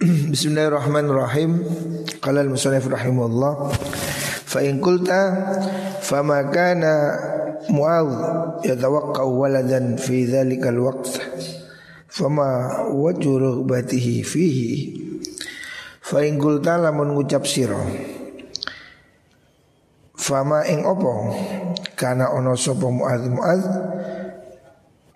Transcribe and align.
Bismillahirrahmanirrahim. 0.32 1.60
Qala 2.24 2.40
al-musannif 2.40 2.88
rahimahullah 2.88 3.68
fa 4.48 4.64
in 4.64 4.80
qulta 4.80 5.28
fama 6.00 6.48
kana 6.48 7.20
Mu'adh 7.68 8.64
yatawaqqa'u 8.64 9.28
waladan 9.28 10.00
fi 10.00 10.24
dhalikal 10.24 10.80
waqt 10.80 11.20
fama 12.08 12.80
wajhu 12.96 13.44
rughbatihi 13.44 14.24
fihi? 14.24 14.72
Fa 16.00 16.24
in 16.24 16.40
qulta 16.40 16.80
lamun 16.80 17.12
ngucap 17.12 17.44
sira 17.44 17.84
fama 20.16 20.64
ing 20.64 20.80
opo 20.88 21.36
kana 22.00 22.32
ono 22.32 22.56
sapa 22.56 22.88
Mu'adh 22.88 23.24
Mu'adh 23.28 23.64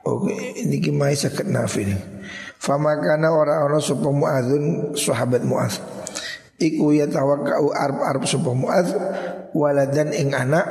Oke, 0.04 0.60
ini 0.60 0.76
kimai 0.84 1.16
sakit 1.16 1.48
nafi 1.48 2.12
nih. 2.64 2.66
Fama 2.66 2.96
kana 2.96 3.28
ora 3.28 3.68
ana 3.68 3.76
sapa 3.80 4.08
Muadzun 4.08 4.96
sahabat 4.96 5.44
Muadz. 5.44 5.80
Iku 6.56 6.96
ya 6.96 7.04
tawakkau 7.04 7.74
arb-arb 7.76 8.24
sapa 8.24 8.56
Muadz 8.56 8.88
waladan 9.52 10.16
ing 10.16 10.32
anak 10.32 10.64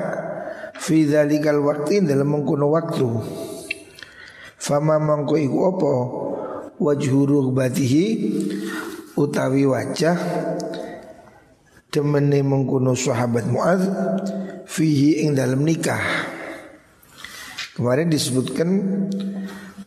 fi 0.80 1.06
dzalikal 1.06 1.62
waqti 1.62 2.02
dalam 2.02 2.34
mengkono 2.34 2.74
waktu. 2.74 3.08
Fama 4.58 4.98
mangko 4.98 5.38
iku 5.38 5.60
apa 5.70 5.94
wajhu 6.80 7.30
rughbatihi 7.30 8.06
utawi 9.20 9.68
wajah 9.68 10.18
demene 11.94 12.42
mengkono 12.42 12.98
sahabat 12.98 13.46
Muadz 13.46 13.86
fihi 14.66 15.22
ing 15.22 15.38
dalam 15.38 15.62
nikah. 15.62 16.02
Kemarin 17.74 18.10
disebutkan 18.10 18.70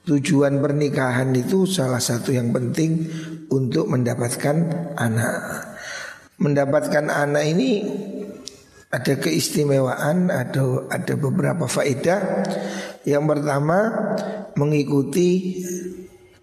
Tujuan 0.06 0.62
pernikahan 0.62 1.34
itu 1.34 1.66
salah 1.66 1.98
satu 1.98 2.30
yang 2.30 2.54
penting 2.54 3.10
untuk 3.50 3.90
mendapatkan 3.90 4.54
anak. 4.94 5.66
Mendapatkan 6.38 7.10
anak 7.10 7.42
ini 7.42 7.82
ada 8.94 9.18
keistimewaan, 9.18 10.30
ada 10.30 10.86
ada 10.94 11.14
beberapa 11.18 11.66
faedah. 11.66 12.22
Yang 13.02 13.24
pertama 13.34 13.78
mengikuti 14.54 15.58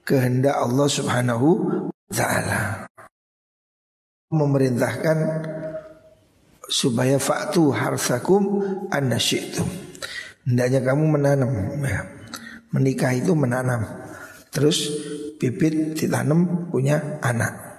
kehendak 0.03 0.59
Allah 0.59 0.88
Subhanahu 0.91 1.49
wa 1.88 2.11
taala. 2.11 2.91
Memerintahkan 4.27 5.17
supaya 6.67 7.16
faktu 7.16 7.71
harsakum 7.71 8.59
anasyitum. 8.91 9.71
Hendaknya 10.43 10.83
kamu 10.83 11.03
menanam 11.16 11.79
ya 11.79 12.12
menikah 12.73 13.13
itu 13.13 13.38
menanam. 13.38 13.85
Terus 14.49 14.89
bibit 15.38 15.97
ditanam 15.97 16.69
punya 16.69 17.21
anak. 17.21 17.73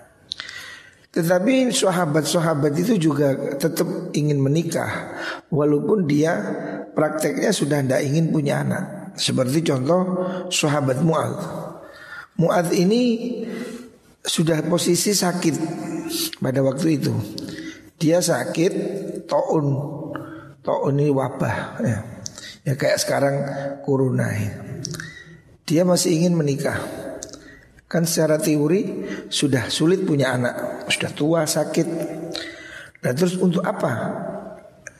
Tetapi 1.15 1.71
sahabat-sahabat 1.71 2.75
itu 2.75 2.99
juga 2.99 3.55
tetap 3.55 4.11
ingin 4.19 4.43
menikah 4.43 5.15
Walaupun 5.47 6.11
dia 6.11 6.35
prakteknya 6.91 7.55
sudah 7.55 7.87
tidak 7.87 8.03
ingin 8.03 8.35
punya 8.35 8.67
anak 8.67 9.15
Seperti 9.15 9.63
contoh 9.63 10.27
sahabat 10.51 11.07
Mu'ad 11.07 11.35
Mu'ad 12.35 12.75
ini 12.75 13.31
sudah 14.27 14.59
posisi 14.67 15.15
sakit 15.15 15.55
pada 16.43 16.67
waktu 16.67 16.99
itu 16.99 17.15
Dia 17.95 18.19
sakit 18.19 18.73
taun 19.31 19.67
Taun 20.67 20.99
ini 20.99 21.15
wabah 21.15 21.79
ya, 21.79 21.99
ya 22.67 22.75
kayak 22.75 22.99
sekarang 22.99 23.37
corona 23.87 24.33
ya. 24.33 24.51
Dia 25.65 25.83
masih 25.89 26.21
ingin 26.21 26.37
menikah. 26.37 26.77
Kan 27.89 28.05
secara 28.05 28.37
teori 28.37 29.07
sudah 29.31 29.71
sulit 29.71 30.03
punya 30.03 30.35
anak 30.35 30.89
Sudah 30.93 31.11
tua, 31.17 31.41
sakit. 31.49 31.89
Nah 33.01 33.13
terus 33.17 33.41
untuk 33.41 33.65
apa? 33.65 34.13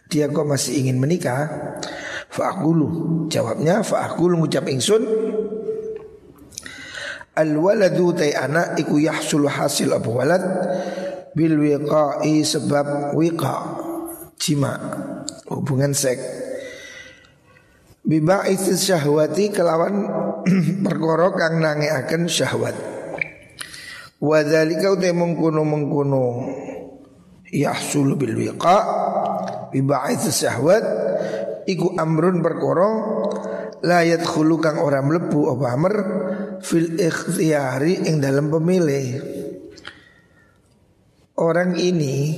Dia 0.09 0.29
kok 0.33 0.49
masih 0.49 0.85
ingin 0.85 0.97
menikah? 0.97 1.77
Fa'akulu. 2.33 2.89
Jawabnya 3.29 3.85
fa'akulu 3.85 4.41
ngucap 4.41 4.65
ingsun. 4.69 5.05
Al 7.35 7.51
waladu 7.59 8.15
tay 8.15 8.33
anak 8.33 8.79
iku 8.79 8.97
yahsul 9.03 9.51
hasil 9.51 9.93
apa 9.93 10.09
walad? 10.09 10.45
Bil 11.37 11.61
wiqa'i 11.61 12.47
sebab 12.47 13.13
wiqa. 13.19 13.57
Jima 14.39 14.77
Hubungan 15.49 15.97
seks 15.97 16.44
itu 18.05 18.77
syahwati 18.77 19.49
kelawan 19.49 20.13
perkara 20.85 21.33
kang 21.33 21.65
akan 21.65 22.29
syahwat. 22.29 22.77
Wa 24.21 24.45
dzalika 24.45 24.93
uta 24.93 25.09
mengkono-mengkono 25.09 26.25
yahsul 27.49 28.17
bil 28.21 28.37
wiqa 28.37 28.79
itu 29.73 30.31
syahwat 30.31 30.85
iku 31.65 31.97
amrun 31.97 32.45
perkara 32.45 32.89
la 33.85 34.05
yadkhulu 34.05 34.61
kang 34.61 34.85
ora 34.85 35.01
mlebu 35.01 35.57
apa 35.57 35.67
amr 35.73 35.95
fil 36.61 37.01
ikhtiyari 37.01 38.05
ing 38.05 38.21
dalam 38.21 38.53
pemilih. 38.53 39.33
Orang 41.41 41.75
ini 41.81 42.37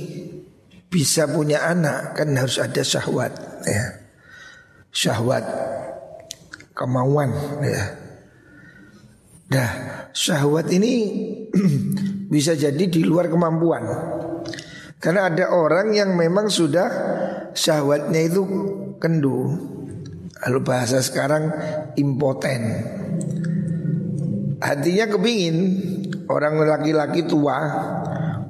bisa 0.87 1.27
punya 1.27 1.67
anak 1.67 2.15
kan 2.15 2.31
harus 2.39 2.57
ada 2.57 2.81
syahwat 2.81 3.35
ya 3.67 4.06
syahwat 4.97 5.45
kemauan 6.73 7.29
ya. 7.61 7.85
Dah 9.47 9.71
syahwat 10.09 10.73
ini 10.73 10.93
bisa 12.33 12.57
jadi 12.57 12.81
di 12.89 13.05
luar 13.05 13.29
kemampuan. 13.29 13.85
Karena 14.97 15.29
ada 15.29 15.53
orang 15.53 15.93
yang 15.93 16.17
memang 16.17 16.49
sudah 16.49 16.89
syahwatnya 17.53 18.25
itu 18.25 18.41
kendu. 18.97 19.37
Lalu 20.41 20.59
bahasa 20.65 21.05
sekarang 21.05 21.53
impoten. 21.93 22.61
Hatinya 24.57 25.05
kepingin 25.05 25.57
orang 26.25 26.57
laki-laki 26.65 27.29
tua 27.29 27.57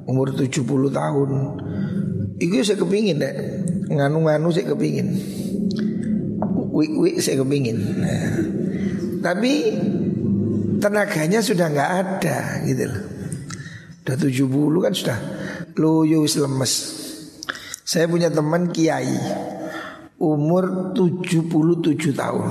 umur 0.08 0.32
70 0.32 0.64
tahun. 0.88 1.30
Itu 2.40 2.64
saya 2.64 2.80
kepingin 2.80 3.20
deh. 3.20 3.34
Nganu-nganu 3.92 4.48
saya 4.48 4.72
kepingin 4.72 5.08
wik-wik 6.78 7.18
saya 7.18 7.42
kepingin. 7.42 7.78
Nah, 7.98 8.30
Tapi 9.18 9.52
tenaganya 10.78 11.42
sudah 11.42 11.66
nggak 11.74 11.92
ada 12.06 12.62
gitu 12.62 12.86
loh. 12.86 13.02
Udah 14.06 14.16
70 14.16 14.84
kan 14.86 14.92
sudah 14.94 15.18
loyo 15.74 16.22
lemes. 16.22 16.72
Saya 17.82 18.06
punya 18.06 18.30
teman 18.30 18.70
kiai 18.70 19.18
Umur 20.18 20.94
77 20.98 22.10
tahun. 22.10 22.50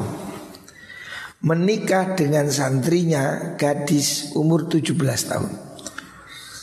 Menikah 1.44 2.15
dengan 2.15 2.47
santrinya 2.47 3.55
gadis 3.59 4.31
umur 4.39 4.71
17 4.71 4.95
tahun. 5.27 5.51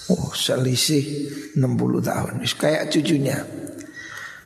Oh 0.08 0.32
selisih 0.32 1.04
60 1.60 2.08
tahun. 2.08 2.32
Kayak 2.56 2.88
cucunya 2.88 3.63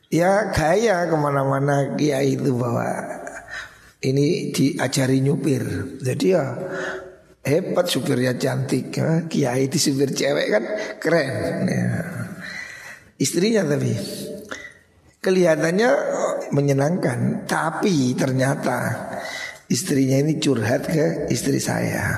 Ya 0.09 0.49
gaya 0.57 1.05
ke 1.05 1.17
mana-mana 1.21 1.93
kiai 1.93 2.41
itu 2.41 2.57
bahwa 2.57 2.89
ini 4.01 4.49
diajari 4.57 5.21
nyupir. 5.21 5.65
Jadi 6.01 6.27
ya 6.33 6.57
hebat 7.45 7.93
supirnya 7.93 8.33
cantik. 8.41 8.89
Ya, 8.97 9.29
kiai 9.29 9.69
di 9.69 9.77
supir 9.77 10.09
cewek 10.17 10.49
kan 10.49 10.65
keren. 10.97 11.35
Ya. 11.69 11.89
Istrinya 13.21 13.69
tapi 13.69 13.93
kelihatannya 15.21 15.91
menyenangkan, 16.57 17.45
tapi 17.45 18.17
ternyata 18.17 19.11
istrinya 19.69 20.25
ini 20.25 20.41
curhat 20.41 20.89
ke 20.89 21.29
istri 21.29 21.61
saya. 21.61 22.17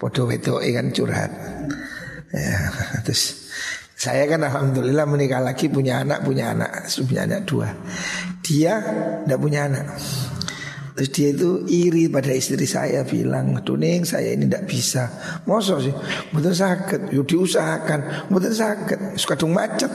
Podo 0.00 0.24
wedo 0.24 0.64
kan 0.64 0.88
curhat. 0.88 1.32
Ya, 2.32 2.58
terus 3.04 3.45
saya 3.96 4.28
kan 4.28 4.44
alhamdulillah 4.44 5.08
menikah 5.08 5.40
lagi 5.40 5.72
punya 5.72 6.04
anak 6.04 6.20
punya 6.20 6.52
anak 6.52 6.84
punya 6.84 7.24
anak 7.24 7.48
dua. 7.48 7.72
Dia 8.44 8.76
tidak 9.24 9.40
punya 9.40 9.72
anak. 9.72 9.96
Terus 10.96 11.10
dia 11.12 11.28
itu 11.32 11.64
iri 11.68 12.08
pada 12.08 12.32
istri 12.32 12.64
saya 12.64 13.04
bilang 13.04 13.56
Tuning 13.64 14.04
saya 14.04 14.36
ini 14.36 14.48
tidak 14.48 14.68
bisa. 14.68 15.08
Masa 15.48 15.80
sih. 15.80 15.92
Betul 16.32 16.52
sakit 16.56 17.12
Yuk 17.12 17.24
diusahakan. 17.24 18.32
Betul 18.32 18.52
sakit 18.56 19.16
Kadung 19.16 19.52
macet. 19.56 19.92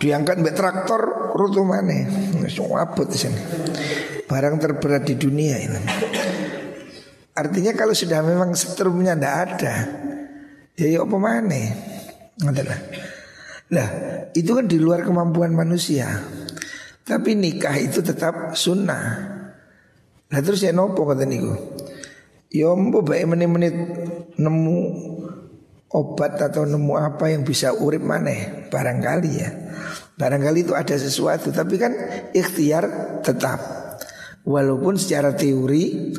Diangkat 0.00 0.44
mbak 0.44 0.56
traktor 0.56 1.32
Rutu 1.36 1.64
mana 1.64 2.08
Ngaput 2.44 3.08
di 3.12 3.18
sini. 3.20 3.40
Barang 4.28 4.60
terberat 4.60 5.08
di 5.08 5.16
dunia 5.16 5.56
ini. 5.60 5.80
Artinya 7.36 7.72
kalau 7.72 7.92
sudah 7.92 8.20
memang 8.24 8.52
setrumnya 8.56 9.16
tidak 9.16 9.34
ada 9.44 9.74
Ya 10.76 11.00
yuk 11.00 11.08
apa 11.08 11.16
mana 11.16 11.93
Adalah. 12.42 12.78
Nah, 13.70 13.86
itu 14.34 14.50
kan 14.50 14.66
di 14.66 14.82
luar 14.82 15.06
kemampuan 15.06 15.54
manusia. 15.54 16.10
Tapi 17.04 17.36
nikah 17.36 17.76
itu 17.78 18.00
tetap 18.00 18.56
sunnah. 18.56 19.34
Nah 20.34 20.40
terus 20.40 20.64
ya 20.64 20.72
nopo 20.72 21.04
kata 21.04 21.28
niku. 21.28 21.52
Ya 22.48 22.72
mbo 22.72 23.04
bae 23.04 23.22
menit-menit 23.28 23.74
nemu 24.40 24.78
obat 25.94 26.42
atau 26.42 26.66
nemu 26.66 26.94
apa 26.98 27.30
yang 27.30 27.46
bisa 27.46 27.70
urip 27.70 28.02
maneh 28.02 28.66
barangkali 28.66 29.30
ya 29.30 29.50
barangkali 30.18 30.66
itu 30.66 30.74
ada 30.74 30.98
sesuatu 30.98 31.54
tapi 31.54 31.78
kan 31.78 31.94
ikhtiar 32.34 33.18
tetap 33.22 33.62
walaupun 34.42 34.98
secara 34.98 35.38
teori 35.38 36.10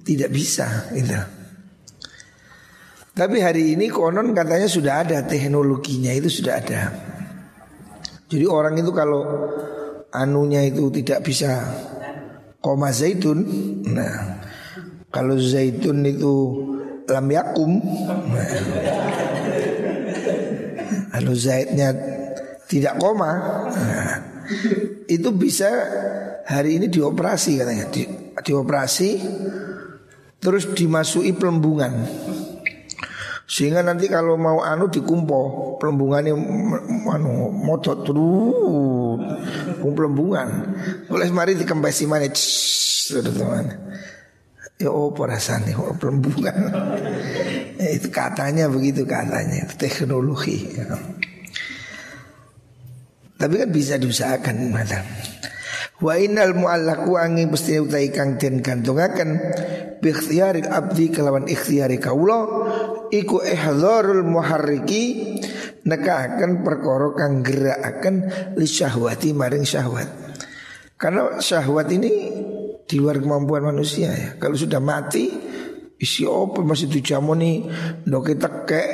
tidak 0.00 0.32
bisa 0.32 0.88
gitu 0.96 1.41
tapi 3.12 3.44
hari 3.44 3.76
ini 3.76 3.92
konon 3.92 4.32
katanya 4.32 4.68
sudah 4.68 5.04
ada 5.04 5.24
teknologinya 5.24 6.12
itu 6.16 6.28
sudah 6.32 6.54
ada. 6.58 6.80
Jadi 8.32 8.48
orang 8.48 8.80
itu 8.80 8.88
kalau 8.96 9.20
anunya 10.12 10.64
itu 10.68 10.92
tidak 10.92 11.24
bisa 11.24 11.64
koma 12.62 12.92
zaitun 12.92 13.42
nah 13.88 14.44
kalau 15.08 15.36
zaitun 15.40 16.04
itu 16.04 16.34
lam 17.08 17.26
yakum 17.28 17.72
Anu 21.12 21.36
zaitnya 21.36 21.92
tidak 22.64 22.96
koma 22.96 23.36
nah, 23.68 24.16
Itu 25.04 25.28
bisa 25.36 25.68
hari 26.48 26.80
ini 26.80 26.88
dioperasi 26.88 27.60
katanya 27.60 27.84
di, 27.92 28.08
Dioperasi 28.32 29.10
Terus 30.40 30.72
dimasuki 30.72 31.36
pelembungan 31.36 31.92
sehingga 33.52 33.84
nanti 33.84 34.08
kalau 34.08 34.40
mau 34.40 34.64
anu 34.64 34.88
dikumpo 34.88 35.76
pelembungannya 35.76 36.32
anu 37.04 37.52
modot 37.52 38.00
terus. 38.00 39.20
Pelembungan. 39.84 40.48
Boleh 41.04 41.28
mari 41.28 41.52
dikempesi 41.60 42.08
mana? 42.08 42.32
Teman. 43.12 43.66
Ya 44.80 44.88
oh 44.88 45.12
rasanya 45.12 45.76
oh, 45.76 45.92
pelembungan? 46.00 46.56
Itu 48.00 48.08
katanya 48.08 48.72
begitu 48.72 49.04
katanya 49.04 49.68
Teknologi. 49.76 50.72
Tapi 53.36 53.54
kan 53.60 53.68
bisa 53.68 54.00
diusahakan 54.00 54.72
madam. 54.72 55.04
Wa 56.02 56.18
innal 56.18 56.58
mu'allaku 56.58 57.14
angin 57.14 57.46
pasti 57.46 57.78
utai 57.78 58.10
kang 58.10 58.34
den 58.34 58.58
gantungaken 58.58 59.38
bi 60.02 60.10
ikhtiyaril 60.10 60.66
abdi 60.66 61.14
kelawan 61.14 61.46
ikhtiyari 61.46 62.02
kaula 62.02 62.42
iku 63.14 63.38
ihdharul 63.46 64.26
muharriki 64.26 65.38
nekaken 65.86 66.66
perkara 66.66 67.14
kang 67.14 67.46
gerakaken 67.46 68.14
li 68.58 68.66
syahwati 68.66 69.30
maring 69.30 69.62
syahwat. 69.62 70.10
Karena 70.98 71.38
syahwat 71.38 71.86
ini 71.94 72.12
di 72.82 72.94
luar 72.98 73.22
kemampuan 73.22 73.62
manusia 73.62 74.10
ya. 74.10 74.30
Kalau 74.42 74.58
sudah 74.58 74.82
mati 74.82 75.30
isi 76.02 76.26
apa 76.26 76.66
masih 76.66 76.90
dijamu 76.90 77.38
nih 77.38 77.62
doke 78.02 78.34
tekek 78.34 78.90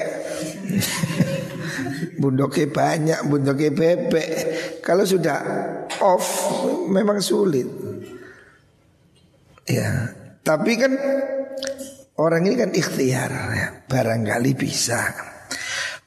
bundoke 2.21 2.69
banyak 2.69 3.25
bundoke 3.25 3.73
bebek 3.73 4.29
kalau 4.85 5.09
sudah 5.09 5.41
off 6.01 6.27
memang 6.89 7.23
sulit. 7.23 7.69
Ya 9.69 10.17
tapi 10.49 10.81
kan 10.81 10.97
orang 12.17 12.49
ini 12.49 12.57
kan 12.57 12.73
ikhtiar 12.73 13.31
ya. 13.53 13.69
Barangkali 13.85 14.57
bisa. 14.57 15.13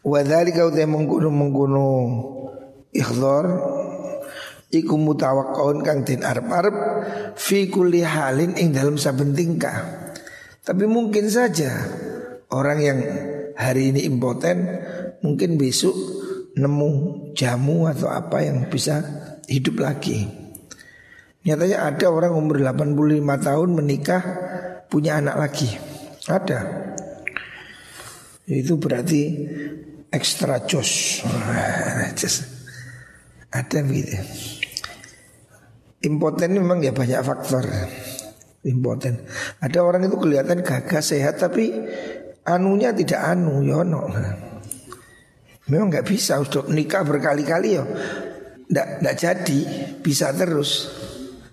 Wadali 0.01 0.49
kau 0.49 0.73
teh 0.73 0.89
menggunung 0.89 1.37
menggunung 1.37 2.09
ikhlar 2.89 3.45
iku 4.73 4.97
mutawakkun 4.97 5.85
kang 5.85 6.01
den 6.01 6.25
arep-arep 6.25 6.73
fi 7.37 7.69
kulli 7.69 8.01
halin 8.01 8.57
ing 8.57 8.73
dalam 8.73 8.97
saben 8.97 9.37
tingkah. 9.37 10.09
Tapi 10.65 10.89
mungkin 10.89 11.29
saja 11.29 11.69
orang 12.49 12.79
yang 12.81 12.99
hari 13.53 13.93
ini 13.93 14.09
impoten 14.09 14.57
mungkin 15.21 15.61
besok 15.61 15.93
nemu 16.57 16.89
jamu 17.37 17.85
atau 17.93 18.09
apa 18.09 18.41
yang 18.41 18.65
bisa 18.73 19.05
hidup 19.47 19.81
lagi. 19.81 20.27
Nyatanya 21.41 21.89
ada 21.89 22.05
orang 22.13 22.37
umur 22.37 22.61
85 22.61 23.17
tahun 23.41 23.69
menikah 23.73 24.23
punya 24.85 25.17
anak 25.17 25.35
lagi. 25.41 25.69
Ada. 26.29 26.59
Itu 28.45 28.77
berarti 28.77 29.21
ekstra 30.13 30.61
jos. 30.69 31.23
Ada 33.49 33.77
begitu. 33.81 34.17
Impoten 36.01 36.57
memang 36.57 36.81
ya 36.81 36.89
banyak 36.89 37.21
faktor 37.21 37.61
Impoten 38.65 39.21
Ada 39.61 39.85
orang 39.85 40.09
itu 40.09 40.17
kelihatan 40.17 40.65
gagah 40.65 40.97
sehat 40.97 41.37
Tapi 41.37 41.77
anunya 42.41 42.89
tidak 42.89 43.21
anu 43.21 43.61
Yono 43.61 44.09
ya 44.09 44.33
Memang 45.69 45.93
nggak 45.93 46.09
bisa 46.09 46.41
Untuk 46.41 46.73
nikah 46.73 47.05
berkali-kali 47.05 47.77
ya 47.77 47.85
Nggak 48.71 49.15
jadi 49.19 49.59
Bisa 49.99 50.31
terus. 50.31 50.87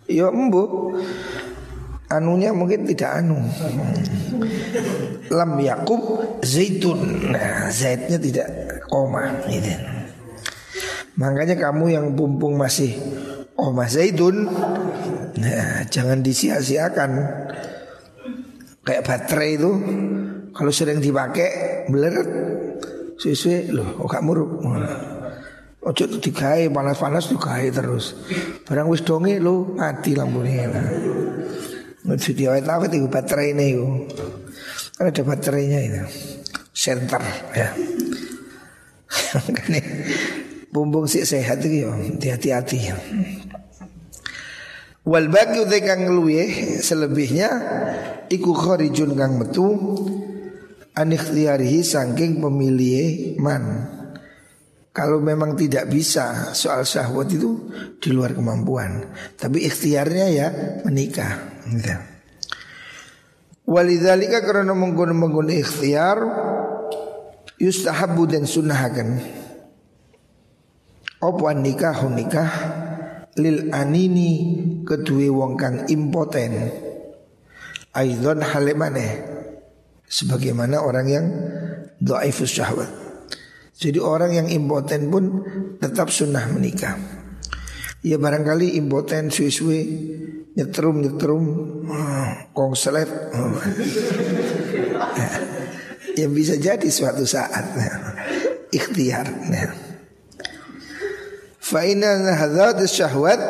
Ya 0.06 0.30
embu. 0.30 0.94
Anunya 2.08 2.56
mungkin 2.56 2.88
tidak 2.88 3.20
anu. 3.20 3.36
Lam 5.28 5.60
Yakub 5.60 6.00
Zaitun. 6.40 7.34
Nah 7.34 7.68
zaitnya 7.68 8.16
tidak 8.16 8.48
koma 8.88 9.28
gitu. 9.50 9.74
Makanya 11.18 11.58
kamu 11.58 11.84
yang 11.92 12.06
pumpung 12.14 12.54
masih 12.54 12.94
Oh 13.58 13.74
Mas 13.74 13.98
Zaidun 13.98 14.46
Nah 15.42 15.82
jangan 15.90 16.22
disia-siakan. 16.22 17.10
Kayak 18.86 19.02
baterai 19.02 19.58
itu 19.58 19.72
Kalau 20.54 20.70
sering 20.70 21.02
dipakai 21.02 21.84
Meleret 21.90 22.30
Sesuai 23.18 23.74
loh 23.74 23.98
Oh 23.98 24.06
gak 24.06 24.22
muruk 24.22 24.62
Ojo 25.78 26.10
tuh 26.10 26.18
digawe 26.18 26.66
panas-panas 26.74 27.30
digawe 27.30 27.68
terus. 27.70 28.18
Barang 28.66 28.90
wis 28.90 29.06
dongi 29.06 29.38
lo 29.38 29.62
mati 29.78 30.18
lampunya. 30.18 30.66
Ojo 32.02 32.30
diawet-awet 32.34 32.90
itu 32.98 33.06
baterai 33.06 33.54
ini 33.54 33.64
itu. 33.78 33.86
Kan 34.98 35.14
ada 35.14 35.22
baterainya 35.22 35.78
itu. 35.86 36.02
Center 36.74 37.22
ya. 37.54 37.70
Bumbung 40.74 41.06
si 41.06 41.22
sehat 41.22 41.62
itu 41.62 41.86
ya 41.86 42.34
hati-hati. 42.34 42.90
Wal 45.06 45.30
bagi 45.30 45.62
kang 45.86 46.04
selebihnya 46.82 47.50
iku 48.28 48.52
kharijun 48.52 49.16
kang 49.16 49.40
metu 49.40 49.66
an 50.92 51.14
ikhtiyarihi 51.14 51.86
saking 51.86 52.42
pemilih 52.42 53.38
man. 53.38 53.97
Kalau 54.98 55.22
memang 55.22 55.54
tidak 55.54 55.86
bisa 55.86 56.50
soal 56.58 56.82
syahwat 56.82 57.30
itu 57.30 57.70
di 58.02 58.10
luar 58.10 58.34
kemampuan, 58.34 59.14
tapi 59.38 59.62
ikhtiarnya 59.62 60.26
ya 60.26 60.48
menikah. 60.82 61.62
Gitu. 61.70 61.94
Walidzalika 63.62 64.42
karena 64.42 64.74
menggunakan 64.74 65.14
menggunakan 65.14 65.54
ikhtiar 65.54 66.18
yustahabu 67.62 68.26
dan 68.26 68.42
sunnahkan. 68.42 69.22
Apa 71.22 71.54
nikah 71.54 72.02
nikah 72.10 72.50
lil 73.38 73.70
anini 73.70 74.30
kedua 74.82 75.30
wong 75.30 75.54
kang 75.54 75.86
impoten 75.86 76.74
aidon 77.94 78.42
halemane 78.42 79.08
sebagaimana 80.10 80.82
orang 80.82 81.06
yang 81.06 81.26
dhaifus 82.02 82.50
syahwat 82.50 83.07
jadi 83.78 84.02
orang 84.02 84.34
yang 84.34 84.50
impoten 84.50 85.06
pun 85.06 85.46
tetap 85.78 86.10
sunnah 86.10 86.50
menikah 86.50 86.98
ya 88.02 88.18
barangkali 88.18 88.74
impoten 88.74 89.30
suwi-suwi 89.30 89.80
nyetrum 90.58 90.98
nyetrum 90.98 91.44
kongselet 92.50 93.06
ya 96.18 96.26
bisa 96.26 96.58
jadi 96.58 96.88
suatu 96.90 97.22
saat 97.22 97.70
ikhtiar 98.72 99.26
ya. 99.48 99.70
Fa 101.58 101.84
inna 101.84 102.32
hadzat 102.32 102.80
syahwat 102.88 103.40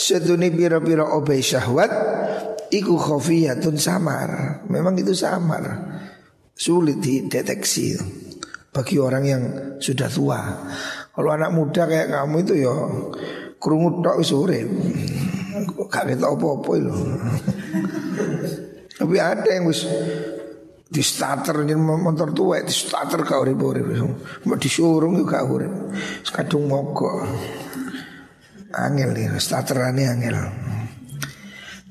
seduni 0.00 0.48
bira-bira 0.48 1.04
obai 1.04 1.44
syahwat 1.44 1.92
iku 2.72 2.96
khafiyatun 2.96 3.76
samar. 3.76 4.62
Memang 4.72 4.96
itu 4.96 5.12
samar. 5.12 5.92
Sulit 6.56 7.00
dideteksi 7.00 7.96
bagi 8.72 8.96
orang 8.96 9.24
yang 9.28 9.42
sudah 9.76 10.08
tua. 10.08 10.40
Kalau 11.12 11.28
anak 11.28 11.52
muda 11.52 11.84
kayak 11.84 12.08
kamu 12.08 12.36
itu 12.40 12.54
ya 12.64 12.74
kerungut 13.60 14.00
tok 14.00 14.24
urip. 14.24 14.68
Gak 15.92 16.08
ketok 16.08 16.32
apa-apa 16.40 16.70
itu. 16.80 16.94
Tapi 18.96 19.16
ada 19.20 19.48
yang 19.52 19.68
wis 19.68 19.84
di 20.92 21.00
starter 21.00 21.64
ini 21.64 21.72
motor 21.76 22.36
tua 22.36 22.60
di 22.60 22.68
starter 22.68 23.24
kau 23.24 23.40
ribu 23.40 23.72
ribu 23.72 24.12
mau 24.44 24.60
di 24.60 24.68
showroom 24.68 25.16
juga 25.16 25.40
urip 25.40 25.72
kadung 26.28 26.68
mogok 26.68 27.24
angel 28.76 29.16
ya 29.16 29.32
starterane 29.40 30.04
angel 30.04 30.36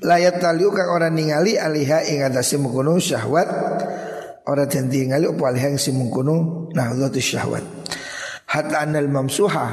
layat 0.06 0.38
taliu 0.38 0.70
kang 0.70 0.86
orang 0.86 1.18
ningali 1.18 1.58
aliha 1.58 2.06
ing 2.14 2.22
atase 2.22 2.62
syahwat 3.02 3.50
ora 4.46 4.66
den 4.66 4.90
tingali 4.90 5.30
apa 5.30 5.42
alihang 5.46 5.78
si 5.78 5.94
mengkono 5.94 6.68
nahdhatu 6.74 7.22
syahwat. 7.22 7.64
Hatta 8.52 8.84
anal 8.84 9.08
mamsuha 9.08 9.66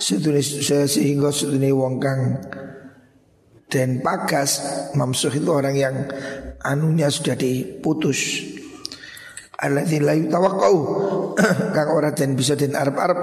sehingga 0.00 1.28
sedune 1.28 1.68
wong 1.68 2.00
kang 2.00 2.40
dan 3.68 4.00
pagas 4.00 4.60
mamsuh 4.96 5.32
itu 5.32 5.50
orang 5.52 5.76
yang 5.76 5.96
anunya 6.64 7.12
sudah 7.12 7.36
diputus. 7.36 8.52
Alladzi 9.62 10.02
la 10.02 10.16
yutawaqqau 10.16 10.76
kang 11.76 11.88
ora 11.92 12.10
den 12.16 12.34
bisa 12.34 12.56
den 12.58 12.74
arep-arep 12.74 13.20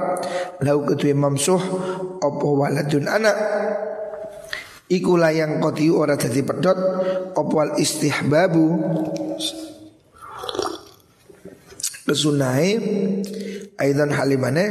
lau 0.62 0.86
kedue 0.86 1.18
mamsuh 1.18 1.62
apa 2.22 2.48
waladun 2.48 3.10
anak. 3.10 3.38
Iku 4.90 5.22
layang 5.22 5.62
qati 5.62 5.90
ora 5.94 6.18
dadi 6.18 6.42
pedot 6.42 6.80
apa 7.34 7.56
al 7.62 7.72
istihbabu 7.78 8.66
kesunahe 12.10 12.82
aidan 13.78 14.10
halimane 14.10 14.66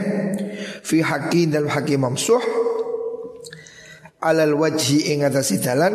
fi 0.83 0.99
haqqi 0.99 1.47
dal 1.47 1.71
haqqi 1.71 1.95
mamsuh 1.95 2.43
alal 4.19 4.59
wajhi 4.59 5.15
ing 5.15 5.23
atase 5.23 5.63
dalan 5.63 5.95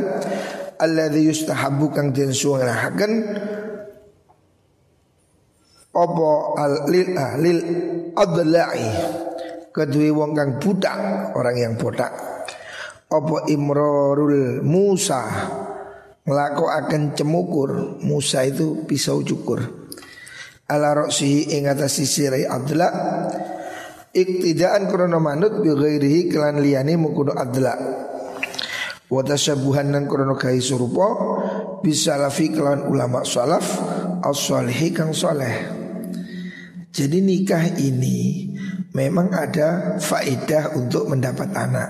alladzi 0.80 1.28
yustahabbu 1.28 1.92
kang 1.92 2.16
den 2.16 2.32
suwanahaken 2.32 3.12
apa 5.94 6.30
al 6.58 6.74
lil 6.90 7.10
ah, 7.20 7.36
lil 7.38 7.60
adla'i 8.18 8.90
kedue 9.70 10.10
wong 10.10 10.32
kang 10.34 10.58
budak 10.58 10.98
orang 11.38 11.58
yang 11.60 11.74
botak 11.78 12.10
apa 13.14 13.36
imrarul 13.52 14.66
Musa 14.66 15.22
ngelako 16.26 16.66
akan 16.72 17.14
cemukur 17.14 18.02
Musa 18.02 18.42
itu 18.42 18.88
pisau 18.90 19.22
cukur 19.22 19.83
ala 20.70 20.96
roksihi 20.96 21.60
ing 21.60 21.68
atas 21.68 22.00
sisirai 22.00 22.48
adla 22.48 22.88
iktidaan 24.14 24.88
krono 24.88 25.20
manut 25.20 25.60
bi 25.60 25.74
ghairihi 25.74 26.32
kelan 26.32 26.64
liyane 26.64 26.96
mukudu 26.96 27.36
adla 27.36 27.74
wa 29.10 29.22
tasyabuhan 29.22 29.92
nan 29.92 30.08
krono 30.08 30.40
kai 30.40 30.64
surupa 30.64 31.08
bisalafi 31.84 32.56
kelan 32.56 32.88
ulama 32.88 33.28
salaf 33.28 33.66
as-salihi 34.24 34.90
kang 34.96 35.12
saleh. 35.12 35.84
Jadi 36.94 37.20
nikah 37.20 37.74
ini 37.82 38.54
memang 38.94 39.34
ada 39.34 40.00
faedah 40.00 40.78
untuk 40.78 41.10
mendapat 41.10 41.50
anak. 41.52 41.90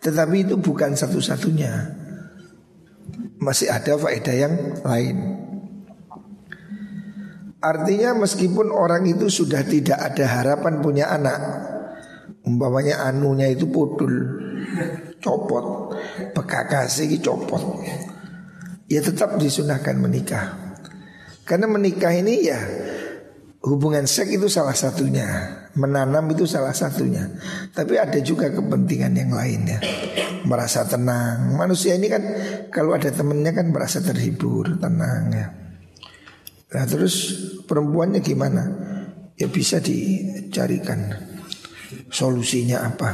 Tetapi 0.00 0.46
itu 0.46 0.54
bukan 0.56 0.94
satu-satunya. 0.94 1.98
Masih 3.42 3.68
ada 3.68 3.98
faedah 3.98 4.34
yang 4.38 4.54
lain 4.86 5.45
Artinya 7.66 8.14
meskipun 8.14 8.70
orang 8.70 9.02
itu 9.10 9.26
sudah 9.26 9.66
tidak 9.66 9.98
ada 9.98 10.38
harapan 10.38 10.78
punya 10.78 11.10
anak 11.10 11.40
Umpamanya 12.46 13.10
anunya 13.10 13.50
itu 13.50 13.66
pudul 13.66 14.14
Copot 15.18 15.90
Bekakasi 16.30 17.18
copot 17.18 17.82
Ya 18.86 19.02
tetap 19.02 19.34
disunahkan 19.42 19.98
menikah. 19.98 20.78
Karena 21.42 21.66
menikah 21.66 22.14
ini 22.14 22.46
ya 22.46 22.62
Hubungan 23.66 24.06
seks 24.06 24.30
itu 24.30 24.46
salah 24.46 24.78
satunya 24.78 25.26
Menanam 25.74 26.30
itu 26.30 26.46
salah 26.46 26.70
satunya. 26.70 27.26
Tapi 27.74 27.98
ada 27.98 28.22
juga 28.22 28.46
kepentingan 28.46 29.10
yang 29.10 29.34
lainnya 29.34 29.82
Merasa 30.46 30.86
tenang. 30.86 31.58
Manusia 31.58 31.98
ini 31.98 32.06
kan 32.06 32.22
Kalau 32.70 32.94
ada 32.94 33.10
temennya 33.10 33.50
kan 33.50 33.74
merasa 33.74 33.98
terhibur 33.98 34.78
Tenang 34.78 35.34
ya 35.34 35.65
Nah 36.66 36.84
terus 36.88 37.14
perempuannya 37.62 38.18
gimana? 38.22 38.62
Ya 39.36 39.46
bisa 39.46 39.78
dicarikan 39.78 41.12
solusinya 42.10 42.82
apa. 42.82 43.10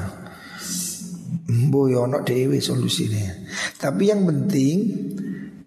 Boyono 1.53 2.25
dewi 2.25 2.63
solusinya. 2.63 3.45
Tapi 3.77 4.09
yang 4.09 4.25
penting 4.25 4.77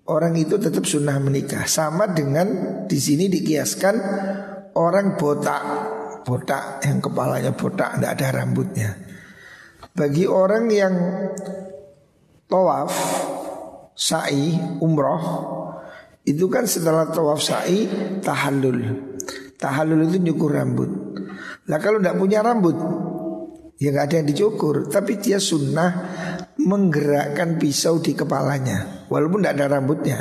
orang 0.09 0.33
itu 0.37 0.57
tetap 0.57 0.85
sunnah 0.85 1.17
menikah. 1.21 1.69
Sama 1.69 2.09
dengan 2.09 2.47
di 2.89 2.97
sini 2.97 3.29
dikiaskan 3.29 3.95
orang 4.77 5.17
botak, 5.19 5.63
botak 6.25 6.81
yang 6.85 7.01
kepalanya 7.01 7.53
botak, 7.53 7.97
tidak 7.97 8.11
ada 8.17 8.27
rambutnya. 8.41 8.89
Bagi 9.95 10.27
orang 10.27 10.65
yang 10.73 10.95
tawaf, 12.49 12.91
sa'i, 13.95 14.59
umroh, 14.83 15.23
itu 16.25 16.45
kan 16.49 16.65
setelah 16.65 17.09
tawaf 17.13 17.41
sa'i 17.41 17.85
tahallul. 18.21 18.81
Tahallul 19.55 20.09
itu 20.09 20.17
nyukur 20.19 20.57
rambut. 20.57 20.89
Lah 21.69 21.79
kalau 21.79 22.01
tidak 22.01 22.17
punya 22.17 22.41
rambut 22.41 22.75
ya 23.77 23.93
nggak 23.93 24.05
ada 24.09 24.15
yang 24.21 24.27
dicukur, 24.27 24.89
tapi 24.89 25.21
dia 25.21 25.37
sunnah 25.37 25.91
menggerakkan 26.57 27.61
pisau 27.61 28.01
di 28.01 28.17
kepalanya 28.17 29.05
walaupun 29.07 29.45
tidak 29.45 29.53
ada 29.61 29.65
rambutnya. 29.77 30.19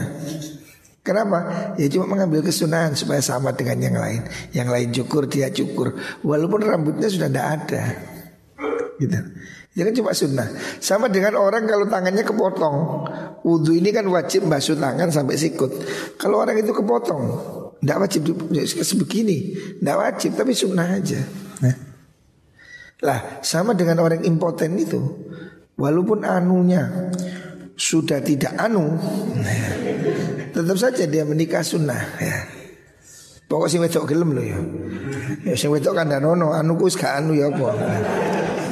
Kenapa? 1.05 1.73
Ya 1.77 1.85
cuma 1.93 2.17
mengambil 2.17 2.41
kesunahan 2.41 2.97
supaya 2.97 3.21
sama 3.21 3.53
dengan 3.53 3.77
yang 3.77 3.97
lain. 4.01 4.25
Yang 4.57 4.69
lain 4.73 4.89
cukur 4.89 5.29
dia 5.29 5.53
cukur 5.53 6.01
walaupun 6.25 6.65
rambutnya 6.65 7.13
sudah 7.13 7.29
tidak 7.29 7.49
ada. 7.61 7.83
Gitu. 8.97 9.21
Jangan 9.75 9.95
cuma 9.99 10.11
sunnah. 10.15 10.49
Sama 10.79 11.11
dengan 11.11 11.35
orang 11.35 11.67
kalau 11.67 11.91
tangannya 11.91 12.23
kepotong. 12.23 12.77
Wudhu 13.43 13.75
ini 13.75 13.91
kan 13.91 14.07
wajib 14.07 14.47
basuh 14.47 14.79
tangan 14.79 15.11
sampai 15.11 15.35
sikut. 15.35 15.71
Kalau 16.15 16.41
orang 16.41 16.63
itu 16.63 16.71
kepotong, 16.71 17.23
tidak 17.83 17.99
wajib 18.07 18.23
sebegini, 18.87 19.53
tidak 19.83 19.97
wajib 19.99 20.31
tapi 20.39 20.55
sunnah 20.55 20.89
aja. 20.95 21.21
Nah. 21.61 21.77
Lah 23.03 23.21
sama 23.43 23.75
dengan 23.75 23.99
orang 24.01 24.23
impoten 24.23 24.79
itu, 24.79 25.03
walaupun 25.75 26.23
anunya 26.23 27.11
sudah 27.75 28.23
tidak 28.23 28.55
anu, 28.55 28.95
tetap 30.55 30.79
saja 30.79 31.05
dia 31.05 31.27
menikah 31.27 31.67
sunnah. 31.67 32.01
Ya. 32.23 32.64
Pokok 33.45 33.69
sing 33.69 33.85
wedok 33.85 34.09
gelem 34.09 34.33
loh 34.33 34.45
ya. 34.45 34.57
Ya 35.45 35.55
sing 35.55 35.69
wedok 35.69 36.01
kan 36.01 36.09
nono, 36.09 36.57
anu 36.57 36.81
kus 36.81 36.97
gak 36.97 37.21
anu 37.21 37.37
ya 37.37 37.53
apa. 37.53 37.77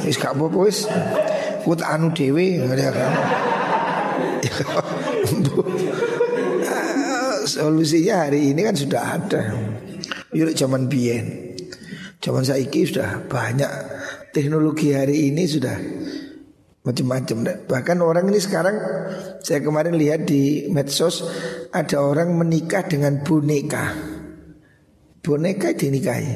Wis 0.02 0.16
gak 0.16 0.32
apa-apa 0.32 0.58
wis. 0.64 0.88
Kut 1.62 1.84
anu 1.84 2.10
dhewe 2.16 2.58
ya 2.58 2.90
kan. 2.90 3.12
Solusinya 7.52 8.26
hari 8.26 8.54
ini 8.54 8.60
kan 8.64 8.74
sudah 8.74 9.02
ada. 9.18 9.42
Yuk 10.32 10.56
zaman 10.56 10.88
biyen. 10.88 11.52
Zaman 12.22 12.46
saiki 12.46 12.86
sudah 12.86 13.26
banyak 13.26 13.70
teknologi 14.32 14.94
hari 14.94 15.28
ini 15.28 15.44
sudah 15.44 15.76
macam-macam. 16.82 17.66
Bahkan 17.66 17.98
orang 17.98 18.30
ini 18.30 18.40
sekarang 18.42 18.76
saya 19.42 19.60
kemarin 19.62 19.98
lihat 19.98 20.26
di 20.26 20.70
medsos 20.70 21.22
ada 21.70 22.02
orang 22.02 22.34
menikah 22.34 22.86
dengan 22.86 23.22
boneka. 23.22 24.11
Boneka 25.22 25.70
dinikahi. 25.78 26.34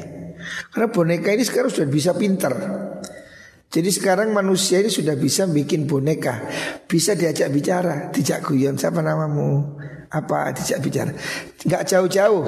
Karena 0.71 0.87
boneka 0.87 1.35
ini 1.35 1.43
sekarang 1.43 1.67
sudah 1.67 1.91
bisa 1.91 2.15
pinter. 2.15 2.55
Jadi 3.67 3.89
sekarang 3.91 4.31
manusia 4.31 4.79
ini 4.79 4.87
sudah 4.87 5.19
bisa 5.19 5.43
bikin 5.43 5.91
boneka. 5.91 6.47
Bisa 6.87 7.19
diajak 7.19 7.51
bicara. 7.51 8.07
Dijak 8.15 8.47
guyon 8.47 8.79
siapa 8.79 9.03
namamu? 9.03 9.75
Apa? 10.07 10.55
Dijak 10.55 10.79
bicara. 10.79 11.11
Gak 11.67 11.83
jauh-jauh. 11.83 12.43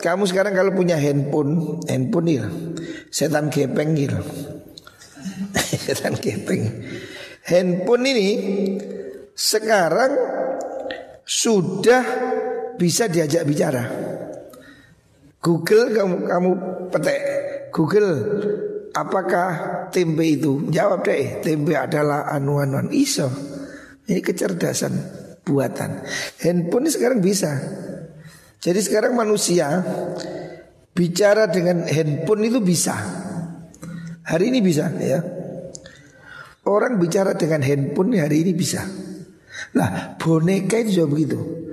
Kamu 0.00 0.24
sekarang 0.24 0.56
kalau 0.56 0.72
punya 0.72 0.96
handphone 0.96 1.80
Handphone 1.84 2.28
il 2.32 2.44
Setan 3.12 3.52
gepeng 3.52 3.92
il 3.96 4.12
Setan 5.84 6.16
gepeng. 6.16 6.64
Handphone 7.44 8.04
ini 8.08 8.28
Sekarang 9.32 10.12
Sudah 11.24 12.04
Bisa 12.76 13.08
diajak 13.08 13.48
bicara 13.48 14.03
Google 15.44 15.92
kamu 15.92 16.16
kamu 16.24 16.50
petek 16.88 17.20
Google 17.68 18.12
apakah 18.96 19.48
tempe 19.90 20.24
itu? 20.24 20.72
Jawab 20.72 21.04
deh, 21.04 21.44
tempe 21.44 21.76
adalah 21.76 22.30
anu-anuan 22.32 22.88
iso. 22.94 23.28
Ini 24.08 24.24
kecerdasan 24.24 24.94
buatan. 25.44 26.00
Handphone 26.40 26.88
sekarang 26.88 27.20
bisa. 27.20 27.50
Jadi 28.62 28.80
sekarang 28.80 29.12
manusia 29.12 29.84
bicara 30.96 31.50
dengan 31.52 31.84
handphone 31.84 32.48
itu 32.48 32.64
bisa. 32.64 32.96
Hari 34.24 34.48
ini 34.48 34.64
bisa 34.64 34.88
ya. 34.96 35.20
Orang 36.64 36.96
bicara 36.96 37.36
dengan 37.36 37.60
handphone 37.60 38.16
hari 38.16 38.40
ini 38.40 38.56
bisa. 38.56 38.80
Lah 39.76 40.16
boneka 40.16 40.80
itu 40.80 41.04
juga 41.04 41.08
begitu. 41.12 41.63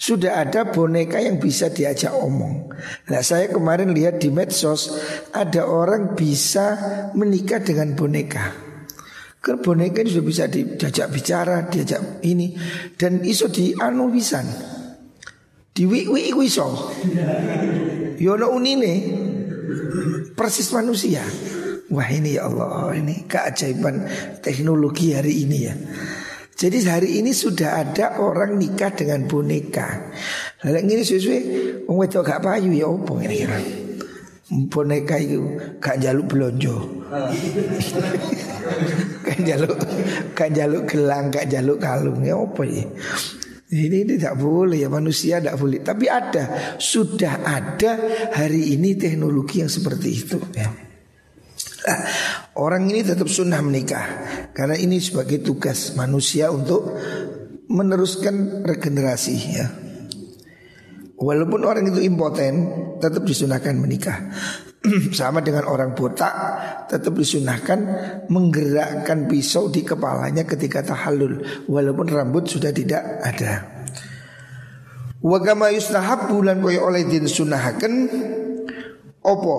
Sudah 0.00 0.40
ada 0.40 0.64
boneka 0.64 1.20
yang 1.20 1.36
bisa 1.36 1.68
diajak 1.68 2.16
omong. 2.16 2.72
Nah 3.12 3.20
saya 3.20 3.52
kemarin 3.52 3.92
lihat 3.92 4.16
di 4.16 4.32
medsos 4.32 4.96
ada 5.28 5.68
orang 5.68 6.16
bisa 6.16 6.72
menikah 7.12 7.60
dengan 7.60 7.92
boneka. 7.92 8.48
Karena 9.44 9.60
boneka 9.60 10.00
ini 10.00 10.08
sudah 10.08 10.24
bisa 10.24 10.44
diajak 10.48 11.12
bicara, 11.12 11.68
diajak 11.68 12.24
ini 12.24 12.56
dan 12.96 13.20
iso 13.28 13.52
di 13.52 13.76
anu 13.76 14.08
wisan. 14.08 14.48
Di 15.68 15.84
wi 15.84 16.08
iso. 16.48 16.96
Yono 18.16 18.56
unine 18.56 18.92
persis 20.32 20.72
manusia. 20.72 21.20
Wah 21.92 22.08
ini 22.08 22.40
ya 22.40 22.48
Allah 22.48 22.96
ini 22.96 23.28
keajaiban 23.28 24.08
teknologi 24.40 25.12
hari 25.12 25.44
ini 25.44 25.58
ya. 25.60 25.76
Jadi 26.60 26.76
hari 26.84 27.24
ini 27.24 27.32
sudah 27.32 27.80
ada 27.80 28.20
orang 28.20 28.60
nikah 28.60 28.92
dengan 28.92 29.24
boneka. 29.24 30.12
Lalu 30.60 30.92
ini 30.92 31.00
sesuai, 31.00 31.40
wong 31.88 32.04
wedok 32.04 32.20
gak 32.20 32.44
payu 32.44 32.68
ya 32.76 32.84
opo 32.84 33.16
ini 33.16 33.32
kira. 33.32 33.56
Boneka 34.68 35.16
itu 35.16 35.56
gak 35.80 36.04
jaluk 36.04 36.28
belonjo. 36.28 37.08
gak 39.24 39.40
jaluk 39.40 39.72
gak 40.36 40.50
jaluk 40.52 40.84
gelang, 40.84 41.32
gak 41.32 41.48
jaluk 41.48 41.80
kalung 41.80 42.20
ya 42.20 42.36
opo 42.36 42.60
ya. 42.68 42.84
Ini 43.72 44.04
tidak 44.04 44.36
boleh 44.36 44.84
ya 44.84 44.92
manusia 44.92 45.40
tidak 45.40 45.56
boleh. 45.56 45.80
Tapi 45.80 46.12
ada, 46.12 46.76
sudah 46.76 47.40
ada 47.40 47.92
hari 48.36 48.76
ini 48.76 49.00
teknologi 49.00 49.64
yang 49.64 49.72
seperti 49.72 50.08
itu. 50.12 50.36
Ya. 50.52 50.68
Orang 52.58 52.90
ini 52.90 53.06
tetap 53.06 53.30
sunnah 53.30 53.62
menikah 53.62 54.06
karena 54.50 54.74
ini 54.74 54.98
sebagai 54.98 55.44
tugas 55.44 55.94
manusia 55.94 56.50
untuk 56.50 56.96
meneruskan 57.70 58.66
regenerasi 58.66 59.36
ya. 59.54 59.66
Walaupun 61.20 61.68
orang 61.68 61.84
itu 61.84 62.00
impoten, 62.00 62.54
tetap 62.96 63.28
disunahkan 63.28 63.76
menikah. 63.76 64.32
Sama 65.12 65.44
dengan 65.44 65.68
orang 65.68 65.92
botak, 65.92 66.32
tetap 66.88 67.12
disunahkan 67.12 67.78
menggerakkan 68.32 69.28
pisau 69.28 69.68
di 69.68 69.84
kepalanya 69.84 70.48
ketika 70.48 70.80
tahallul, 70.80 71.44
walaupun 71.68 72.08
rambut 72.08 72.48
sudah 72.48 72.72
tidak 72.72 73.20
ada. 73.20 73.84
Wagama 75.20 75.68
yustahab 75.68 76.32
bulan 76.32 76.64
koyo 76.64 76.88
oleh 76.88 77.04
din 77.04 77.28
sunahaken 77.28 78.08
opo 79.20 79.56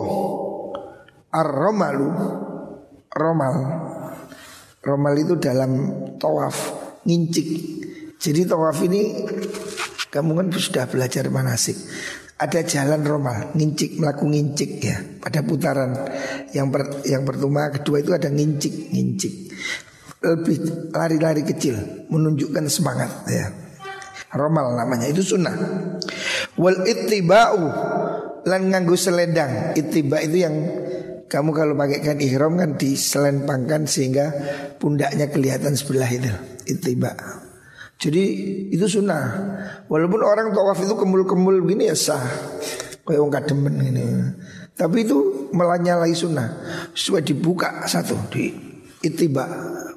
ar-romalu 1.30 2.10
romal 3.12 3.56
romal 4.82 5.14
itu 5.18 5.38
dalam 5.38 5.72
tawaf 6.18 6.56
ngincik. 7.06 7.48
Jadi 8.22 8.46
tawaf 8.46 8.78
ini 8.86 9.26
kamu 10.14 10.32
kan 10.38 10.48
sudah 10.54 10.86
belajar 10.90 11.26
manasik. 11.30 11.78
Ada 12.42 12.66
jalan 12.66 13.06
romal, 13.06 13.54
ngincik, 13.54 14.02
melaku 14.02 14.26
ngincik 14.26 14.82
ya. 14.82 14.98
Pada 15.22 15.46
putaran 15.46 15.94
yang 16.58 16.74
per, 16.74 17.06
yang 17.06 17.22
pertama, 17.22 17.70
kedua 17.70 18.02
itu 18.02 18.18
ada 18.18 18.34
ngincik, 18.34 18.90
ngincik. 18.90 19.34
Lebih 20.26 20.90
lari-lari 20.90 21.46
kecil, 21.46 21.78
menunjukkan 22.10 22.66
semangat 22.66 23.30
ya. 23.30 23.46
Romal 24.34 24.74
namanya 24.74 25.06
itu 25.06 25.22
sunnah. 25.22 25.54
Wal 26.58 26.82
ittiba'u 26.82 27.62
lan 28.50 28.62
nganggu 28.74 28.98
selendang. 28.98 29.78
Ittiba 29.78 30.18
itu 30.26 30.42
yang 30.42 30.56
kamu 31.32 31.56
kalau 31.56 31.80
pakaikan 31.80 32.20
ihram 32.20 32.60
kan 32.60 32.76
diselempangkan 32.76 33.88
sehingga 33.88 34.36
pundaknya 34.84 35.32
kelihatan 35.32 35.80
sebelah 35.80 36.12
itu. 36.12 36.28
Ittiba. 36.68 37.16
Jadi 37.96 38.24
itu 38.76 38.84
sunnah. 39.00 39.24
Walaupun 39.88 40.28
orang 40.28 40.52
tawaf 40.52 40.84
itu 40.84 40.92
kemul-kemul 40.92 41.64
begini 41.64 41.88
ya 41.88 41.96
sah. 41.96 42.20
Kayak 43.08 43.24
orang 43.24 43.34
kademen 43.40 43.76
ini. 43.80 44.04
Tapi 44.76 45.08
itu 45.08 45.48
melanyalai 45.56 46.12
sunnah. 46.12 46.52
Supaya 46.92 47.24
dibuka 47.24 47.88
satu 47.88 48.20
di 48.28 48.52
itiba. 49.00 49.48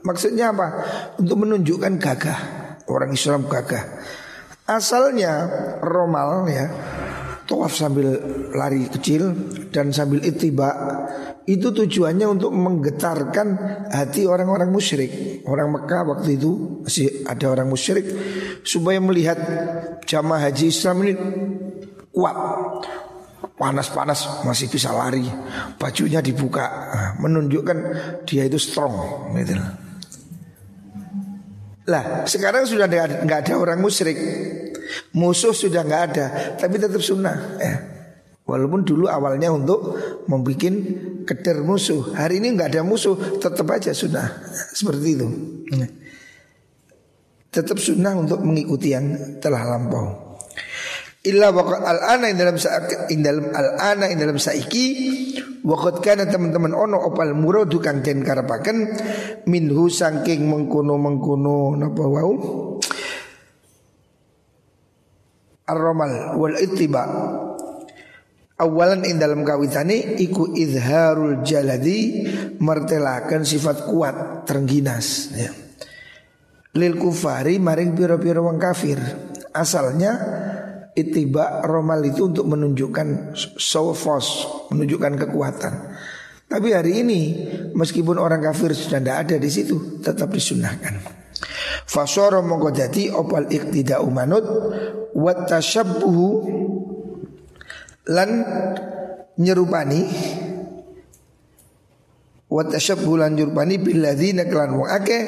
Maksudnya 0.06 0.54
apa? 0.54 0.68
Untuk 1.18 1.42
menunjukkan 1.42 1.98
gagah. 1.98 2.40
Orang 2.86 3.10
Islam 3.10 3.50
gagah. 3.50 3.82
Asalnya 4.70 5.50
romal 5.82 6.46
ya 6.46 6.70
Tawaf 7.44 7.76
sambil 7.76 8.16
lari 8.56 8.88
kecil 8.88 9.36
dan 9.68 9.92
sambil 9.92 10.24
itiba 10.24 10.72
itu 11.44 11.76
tujuannya 11.76 12.24
untuk 12.24 12.56
menggetarkan 12.56 13.48
hati 13.92 14.24
orang-orang 14.24 14.72
musyrik. 14.72 15.44
Orang 15.44 15.76
Mekah 15.76 16.08
waktu 16.08 16.40
itu 16.40 16.80
masih 16.80 17.28
ada 17.28 17.52
orang 17.52 17.68
musyrik 17.68 18.08
supaya 18.64 18.96
melihat 18.96 19.36
jamaah 20.08 20.48
haji 20.48 20.72
Islam 20.72 20.96
ini 21.04 21.12
kuat. 22.16 22.36
Panas-panas 23.54 24.42
masih 24.42 24.66
bisa 24.66 24.90
lari, 24.90 25.28
bajunya 25.78 26.18
dibuka, 26.18 26.64
menunjukkan 27.22 27.78
dia 28.26 28.48
itu 28.48 28.58
strong 28.58 28.96
gitu. 29.36 29.54
Lah 31.86 32.24
sekarang 32.24 32.64
sudah 32.64 32.88
nggak 32.88 33.40
ada 33.46 33.54
orang 33.60 33.78
musyrik 33.84 34.16
Musuh 35.14 35.54
sudah 35.54 35.86
nggak 35.86 36.02
ada 36.10 36.26
Tapi 36.58 36.74
tetap 36.78 36.98
sunnah 36.98 37.58
ya. 37.58 37.74
Walaupun 38.44 38.84
dulu 38.84 39.08
awalnya 39.08 39.48
untuk 39.48 39.96
membuat 40.28 40.74
keder 41.24 41.64
musuh 41.64 42.12
Hari 42.12 42.42
ini 42.42 42.52
nggak 42.58 42.76
ada 42.76 42.82
musuh 42.84 43.40
Tetap 43.40 43.66
aja 43.70 43.94
sunnah 43.94 44.26
Seperti 44.78 45.08
itu 45.14 45.28
ya. 45.70 45.86
Tetap 47.54 47.78
sunnah 47.78 48.18
untuk 48.18 48.42
mengikuti 48.42 48.90
yang 48.90 49.38
telah 49.38 49.62
lampau 49.62 50.36
Illa 51.24 51.48
waqat 51.48 51.80
al-ana 51.80 52.28
in 52.28 52.36
dalam 52.36 52.60
in 53.08 53.24
dalam 53.24 53.48
al-ana 53.48 54.12
in 54.12 54.20
dalam 54.20 54.36
saiki 54.36 54.86
waqat 55.64 56.04
kana 56.04 56.28
teman-teman 56.28 56.76
ono 56.76 57.00
opal 57.00 57.32
muradu 57.32 57.80
kang 57.80 58.04
den 58.04 58.20
karepaken 58.20 58.92
minhu 59.48 59.88
saking 59.88 60.44
mengkono-mengkono 60.44 61.80
napa 61.80 62.04
wau 62.04 62.32
Ar-ramal 65.64 66.36
wal 66.36 66.56
ittiba 66.60 67.04
Awalan 68.54 69.02
in 69.02 69.18
dalam 69.18 69.42
kawitane 69.42 70.14
iku 70.22 70.54
izharul 70.54 71.42
jaladi 71.42 72.22
martelakan 72.62 73.42
sifat 73.42 73.90
kuat 73.90 74.46
terengginas 74.46 75.34
ya. 75.34 75.50
Lil 76.78 76.94
kufari 76.94 77.58
maring 77.58 77.98
piro-piro 77.98 78.46
wong 78.46 78.62
kafir 78.62 78.98
Asalnya 79.54 80.12
Itiba 80.94 81.66
romal 81.66 82.06
itu 82.06 82.30
untuk 82.30 82.46
menunjukkan 82.46 83.34
sofos, 83.58 84.46
menunjukkan 84.70 85.26
kekuatan. 85.26 85.74
Tapi 86.46 86.70
hari 86.70 87.02
ini 87.02 87.20
meskipun 87.74 88.14
orang 88.14 88.38
kafir 88.38 88.70
sudah 88.70 89.02
tidak 89.02 89.16
ada 89.26 89.36
di 89.42 89.50
situ, 89.50 89.98
tetap 89.98 90.30
disunahkan. 90.30 91.23
Fasoro 91.84 92.40
mengkodati 92.40 93.12
opal 93.12 93.48
iktida 93.52 94.00
umanut 94.00 94.44
wat 95.14 95.46
tashabbuhu 95.46 96.26
lan 98.10 98.30
nyerupani 99.38 100.02
wat 102.48 102.72
tashabbuhu 102.72 103.20
lan 103.20 103.36
nyerupani 103.36 103.76
billadzina 103.80 104.48
kelan 104.48 104.78
wong 104.78 104.90
akeh 104.90 105.22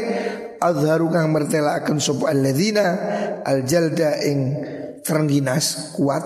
azharu 0.60 1.12
kang 1.12 1.30
mertelaaken 1.32 1.98
sapa 2.00 2.32
alladzina 2.32 2.84
aljalda 3.44 4.20
ing 4.24 4.38
terengginas 5.06 5.94
kuat 5.94 6.24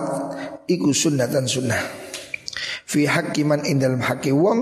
iku 0.65 0.89
sunnatan 0.89 1.45
sunnah. 1.45 1.83
Fi 2.91 3.07
hakiman 3.07 3.63
ing 3.63 3.79
dalam 3.79 4.03
haki 4.03 4.35
wong 4.35 4.59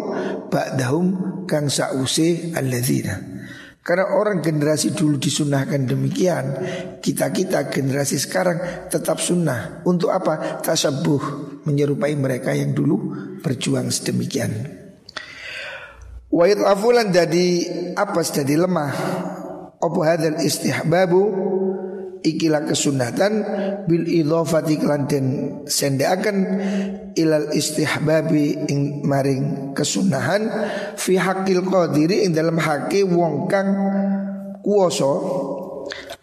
ba'dahum 0.53 1.05
kang 1.49 1.65
sause 1.65 2.53
alladzina 2.53 3.38
karena 3.89 4.13
orang 4.13 4.45
generasi 4.45 4.93
dulu 4.93 5.17
disunahkan 5.17 5.89
demikian 5.89 6.45
Kita-kita 7.01 7.73
generasi 7.73 8.21
sekarang 8.21 8.85
tetap 8.85 9.17
sunnah. 9.17 9.81
Untuk 9.89 10.13
apa? 10.13 10.61
Tasabuh 10.61 11.49
Menyerupai 11.65 12.13
mereka 12.13 12.53
yang 12.53 12.77
dulu 12.77 13.17
berjuang 13.41 13.89
sedemikian. 13.89 14.53
Wa'id 16.29 16.61
afulan 16.61 17.09
jadi 17.09 17.45
apa? 17.97 18.21
Jadi 18.21 18.53
lemah. 18.53 18.93
Apa 19.81 19.99
hadal 20.05 20.37
istihbabu 20.45 21.23
ikilah 22.23 22.67
kesunatan 22.67 23.33
bil 23.87 24.03
idhafati 24.03 24.75
kelanten 24.79 25.25
sendeaken 25.65 26.37
ilal 27.15 27.51
istihbabi 27.55 28.67
ing 28.67 29.07
maring 29.07 29.71
kesunahan 29.71 30.47
fi 30.99 31.15
hakil 31.15 31.63
qadiri 31.63 32.27
ing 32.27 32.35
dalam 32.35 32.59
hake 32.59 33.07
wong 33.07 33.47
kang 33.47 33.69
kuoso 34.59 35.13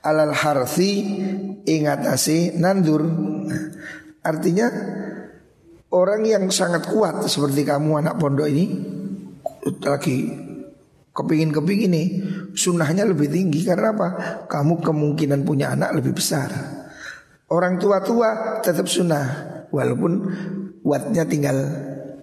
alal 0.06 0.32
harfi 0.32 0.92
ing 1.66 1.82
atase 1.90 2.54
nandur. 2.54 3.02
Artinya 4.22 4.66
orang 5.90 6.22
yang 6.26 6.44
sangat 6.50 6.86
kuat 6.90 7.26
seperti 7.26 7.66
kamu 7.66 8.02
anak 8.02 8.18
pondok 8.18 8.46
ini 8.46 8.64
lagi 9.82 10.45
kepingin-kepingin 11.16 11.90
nih 11.96 12.08
sunnahnya 12.52 13.08
lebih 13.08 13.32
tinggi 13.32 13.64
karena 13.64 13.96
apa? 13.96 14.08
Kamu 14.44 14.84
kemungkinan 14.84 15.48
punya 15.48 15.72
anak 15.72 15.96
lebih 15.96 16.12
besar. 16.12 16.52
Orang 17.48 17.80
tua-tua 17.80 18.60
tetap 18.60 18.84
sunnah 18.84 19.24
walaupun 19.72 20.12
wattnya 20.84 21.24
tinggal 21.24 21.56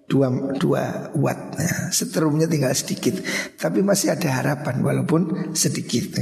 dua 0.04 0.30
dua 0.60 1.10
watt, 1.16 1.58
ya, 1.58 1.90
seterumnya 1.90 2.46
tinggal 2.46 2.76
sedikit, 2.76 3.18
tapi 3.56 3.80
masih 3.82 4.14
ada 4.14 4.30
harapan 4.30 4.84
walaupun 4.84 5.56
sedikit. 5.56 6.20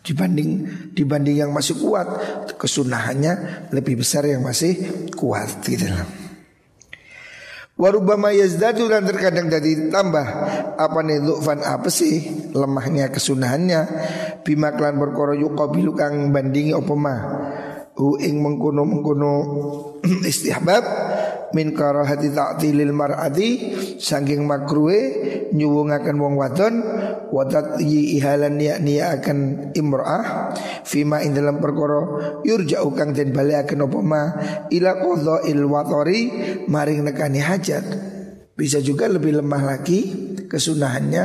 Dibanding 0.00 0.50
dibanding 0.94 1.44
yang 1.44 1.50
masih 1.50 1.76
kuat, 1.76 2.08
kesunahannya 2.56 3.66
lebih 3.74 4.00
besar 4.00 4.24
yang 4.24 4.40
masih 4.40 4.80
kuat 5.18 5.60
gitu 5.66 5.90
Warubama 7.74 8.30
yazdadu 8.30 8.86
dan 8.86 9.02
terkadang 9.02 9.50
jadi 9.50 9.90
tambah. 9.90 10.26
Apa 10.78 11.02
nih 11.02 11.18
lu'fan 11.18 11.58
apa 11.58 11.90
sih 11.90 12.22
lemahnya 12.54 13.10
kesunahannya? 13.10 13.80
Bima 14.46 14.78
klan 14.78 14.94
berkoro 14.94 15.34
yuqabilu 15.34 15.90
kang 15.98 16.30
bandingi 16.30 16.70
apa 16.70 16.94
mah 16.94 17.20
hu 17.94 18.18
ing 18.18 18.42
mengkono 18.42 18.82
mengkono 18.82 19.32
istihbab 20.30 20.82
min 21.54 21.70
karahati 21.70 22.34
ta'tilil 22.34 22.90
mar'ati 22.90 23.50
saking 24.02 24.42
makruhe 24.42 25.00
nyuwungaken 25.54 26.18
wong 26.18 26.34
wadon 26.34 26.74
wadat 27.30 27.78
yi 27.78 28.18
ihalan 28.18 28.58
niya 28.58 29.14
akan 29.14 29.70
imra'ah 29.78 30.50
fima 30.82 31.22
ing 31.22 31.38
dalam 31.38 31.62
perkara 31.62 32.42
yurja'u 32.42 32.90
kang 32.98 33.14
den 33.14 33.30
baliaken 33.30 33.86
apa 33.86 33.98
ma 34.02 34.22
ila 34.74 34.90
qadha'il 34.98 35.62
watori 35.62 36.20
maring 36.66 37.06
nekani 37.06 37.38
hajat 37.38 37.86
bisa 38.58 38.82
juga 38.82 39.06
lebih 39.06 39.38
lemah 39.38 39.62
lagi 39.62 40.00
kesunahannya 40.50 41.24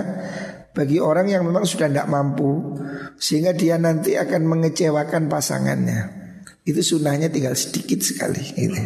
bagi 0.74 1.02
orang 1.02 1.34
yang 1.34 1.44
memang 1.46 1.66
sudah 1.66 1.90
tidak 1.90 2.10
mampu 2.10 2.78
sehingga 3.18 3.58
dia 3.58 3.76
nanti 3.76 4.16
akan 4.16 4.48
mengecewakan 4.48 5.28
pasangannya. 5.28 6.19
Itu 6.68 6.82
sunnahnya 6.84 7.32
tinggal 7.32 7.56
sedikit 7.56 8.00
sekali 8.04 8.44
gitu. 8.56 8.82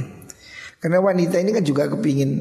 Karena 0.84 1.00
wanita 1.00 1.40
ini 1.40 1.56
kan 1.56 1.64
juga 1.64 1.88
kepingin 1.88 2.32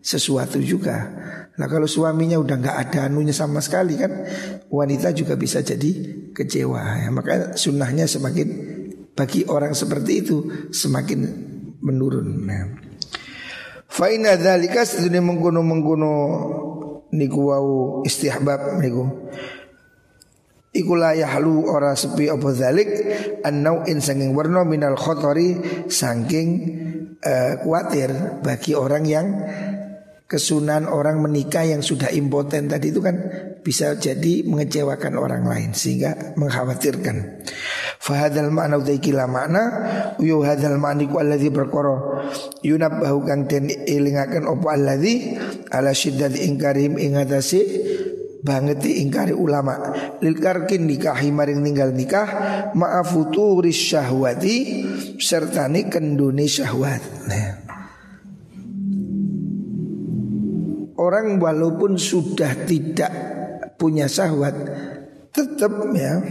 sesuatu 0.00 0.60
juga. 0.60 1.08
Nah 1.54 1.66
kalau 1.70 1.88
suaminya 1.88 2.36
udah 2.36 2.56
nggak 2.60 2.78
ada 2.88 2.98
anunya 3.08 3.32
sama 3.32 3.62
sekali 3.62 3.96
kan 3.96 4.26
wanita 4.68 5.14
juga 5.16 5.38
bisa 5.38 5.64
jadi 5.64 5.90
kecewa. 6.34 7.06
Ya, 7.06 7.08
maka 7.14 7.54
sunnahnya 7.56 8.04
semakin 8.04 8.48
bagi 9.14 9.46
orang 9.46 9.72
seperti 9.72 10.12
itu 10.26 10.36
semakin 10.74 11.20
menurun. 11.80 12.28
Nah. 12.44 12.64
Faina 13.86 14.34
dzalika 14.34 14.82
sedune 14.82 15.22
mengkono 15.22 15.62
mengkono 15.62 16.12
niku 17.14 17.40
wau 17.54 18.02
istihbab 18.02 18.82
niku. 18.82 19.30
Iku 20.74 20.98
la 20.98 21.14
yahlu 21.14 21.70
ora 21.70 21.94
sepi 21.94 22.26
apa 22.26 22.50
zalik 22.50 22.90
annau 23.46 23.86
in 23.86 24.02
sanging 24.02 24.34
warna 24.34 24.66
minal 24.66 24.98
khotori 24.98 25.86
saking 25.86 26.48
uh, 27.22 27.62
khawatir 27.62 28.42
bagi 28.42 28.74
orang 28.74 29.06
yang 29.06 29.26
kesunan 30.26 30.90
orang 30.90 31.22
menikah 31.22 31.62
yang 31.62 31.78
sudah 31.78 32.10
impoten 32.10 32.66
tadi 32.66 32.90
itu 32.90 32.98
kan 32.98 33.14
bisa 33.62 33.94
jadi 33.94 34.42
mengecewakan 34.42 35.14
orang 35.14 35.46
lain 35.46 35.70
sehingga 35.78 36.34
mengkhawatirkan. 36.34 37.46
Fahadal 38.02 38.52
makna 38.52 38.76
utai 38.76 39.00
kila 39.00 39.24
makna 39.24 39.62
Uyu 40.20 40.44
hadal 40.44 40.76
ma'niku 40.76 41.24
alladhi 41.24 41.48
berkoro 41.48 42.20
Yunabbahu 42.60 43.24
kang 43.24 43.48
ten 43.48 43.64
ilingakan 43.64 44.44
opo 44.44 44.68
alladhi 44.68 45.40
Ala 45.72 45.96
syiddad 45.96 46.36
ingkarim 46.36 47.00
ingatasi 47.00 47.60
banget 48.44 48.84
ingkari 48.84 49.32
ulama. 49.32 49.96
Lil 50.20 50.36
karkin 50.36 50.84
nikahi 50.84 51.32
maring 51.32 51.64
ninggal 51.64 51.96
nikah 51.96 52.28
ma'afuturis 52.76 53.74
syahwati 53.74 54.84
serta 55.16 55.66
ni 55.72 55.88
kenduni 55.88 56.44
syahwat. 56.44 57.02
Nah. 57.24 57.64
orang 61.04 61.36
walaupun 61.36 62.00
sudah 62.00 62.64
tidak 62.64 63.12
punya 63.76 64.08
syahwat 64.08 64.54
tetap 65.34 65.70
ya 65.92 66.22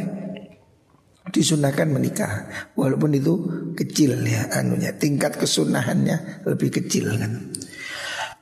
disunahkan 1.34 1.89
menikah. 1.89 2.45
Walaupun 2.78 3.15
itu 3.15 3.34
kecil 3.73 4.21
ya 4.28 4.54
anunya 4.54 4.93
tingkat 4.95 5.39
kesunahannya 5.39 6.45
lebih 6.45 6.69
kecil 6.69 7.10
kan. 7.15 7.54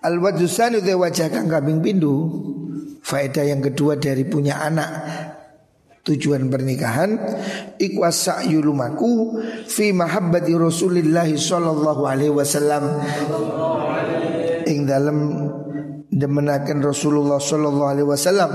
Al 0.01 0.17
wajusan 0.17 0.81
itu 0.81 0.97
wajah 0.97 1.29
kang 1.29 1.45
kambing 1.45 1.79
pindu 1.79 2.25
Faedah 3.11 3.43
yang 3.43 3.59
kedua 3.59 3.99
dari 3.99 4.23
punya 4.23 4.63
anak. 4.63 4.89
Tujuan 6.01 6.49
pernikahan 6.49 7.13
Ikwas 7.77 8.25
sa'yu 8.25 8.57
lumaku 8.57 9.37
Fi 9.69 9.93
mahabbati 9.93 10.49
Rasulullah 10.57 11.29
Sallallahu 11.29 12.09
alaihi 12.09 12.33
wasallam. 12.33 13.05
Ing 14.65 14.89
dalam 14.89 15.17
Demenakan 16.09 16.81
Rasulullah 16.81 17.37
Sallallahu 17.37 17.85
alaihi 17.85 18.09
wasallam 18.09 18.49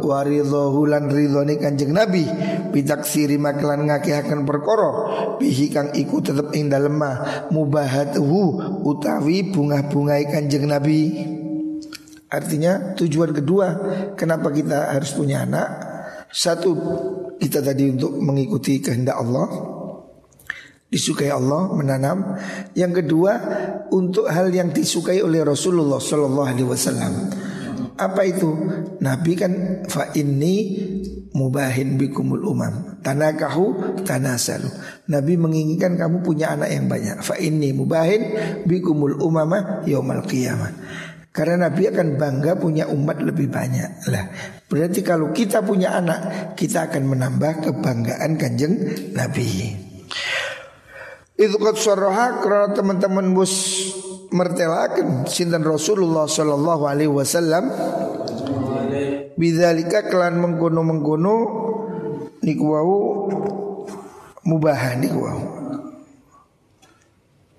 Waridhahu 0.00 0.88
lan 0.88 1.12
ridhoni 1.12 1.60
kanjeng 1.60 1.92
Nabi 1.92 2.24
Bitaksiri 2.72 3.36
maklan 3.36 3.84
ngakihakan 3.84 4.48
perkoro 4.48 4.90
Bihi 5.36 5.68
kang 5.68 5.92
iku 5.92 6.24
tetep 6.24 6.56
ing 6.56 6.72
dalem 6.72 7.04
Mubahatuhu 7.52 8.80
utawi 8.88 9.52
bunga-bungai 9.52 10.24
kanjeng 10.32 10.72
Nabi 10.72 11.36
Artinya 12.28 12.92
tujuan 12.92 13.32
kedua 13.32 13.66
kenapa 14.14 14.52
kita 14.52 14.92
harus 14.92 15.16
punya 15.16 15.48
anak? 15.48 15.68
Satu 16.28 16.70
kita 17.40 17.64
tadi 17.64 17.88
untuk 17.88 18.20
mengikuti 18.20 18.84
kehendak 18.84 19.16
Allah 19.16 19.48
Disukai 20.88 21.28
Allah 21.28 21.68
menanam. 21.76 22.32
Yang 22.72 23.04
kedua 23.04 23.32
untuk 23.92 24.24
hal 24.24 24.48
yang 24.48 24.72
disukai 24.72 25.20
oleh 25.20 25.44
Rasulullah 25.44 26.00
Sallallahu 26.00 26.48
Alaihi 26.48 26.64
Wasallam. 26.64 27.12
Apa 28.00 28.24
itu? 28.24 28.48
Nabi 29.04 29.32
kan 29.36 29.52
fa 29.84 30.08
ini 30.16 30.80
mubahin 31.36 32.00
bikumul 32.00 32.40
umam. 32.40 32.96
Tanakahu 33.04 34.00
tanasalu. 34.00 34.72
Nabi 35.12 35.36
menginginkan 35.36 36.00
kamu 36.00 36.24
punya 36.24 36.56
anak 36.56 36.72
yang 36.72 36.88
banyak. 36.88 37.20
Fa 37.20 37.36
ini 37.36 37.76
mubahin 37.76 38.22
bikumul 38.64 39.20
umama 39.20 39.84
yaumal 39.84 40.24
qiyamah 40.24 40.72
karena 41.38 41.70
Nabi 41.70 41.86
akan 41.86 42.18
bangga 42.18 42.58
punya 42.58 42.90
umat 42.90 43.22
lebih 43.22 43.46
banyak 43.46 44.10
lah. 44.10 44.26
Berarti 44.66 45.06
kalau 45.06 45.30
kita 45.30 45.62
punya 45.62 45.94
anak, 45.94 46.52
kita 46.58 46.90
akan 46.90 47.14
menambah 47.14 47.62
kebanggaan 47.62 48.34
kanjeng 48.34 48.74
Nabi. 49.14 49.46
Itu 51.38 51.54
kot 51.62 51.78
soroha 51.78 52.42
karena 52.42 52.74
teman-teman 52.74 53.30
bus 53.30 53.54
mertelakan 54.34 55.30
sinten 55.30 55.62
Rasulullah 55.62 56.26
Shallallahu 56.26 56.82
Alaihi 56.90 57.14
Wasallam. 57.14 57.70
Bidzalika 59.38 60.10
kelan 60.10 60.42
mengkono 60.42 60.82
mengkono 60.82 61.34
niku 62.42 62.66
wau 62.66 62.98
mubahan 64.42 64.98
niku 64.98 65.18
wau. 65.22 65.57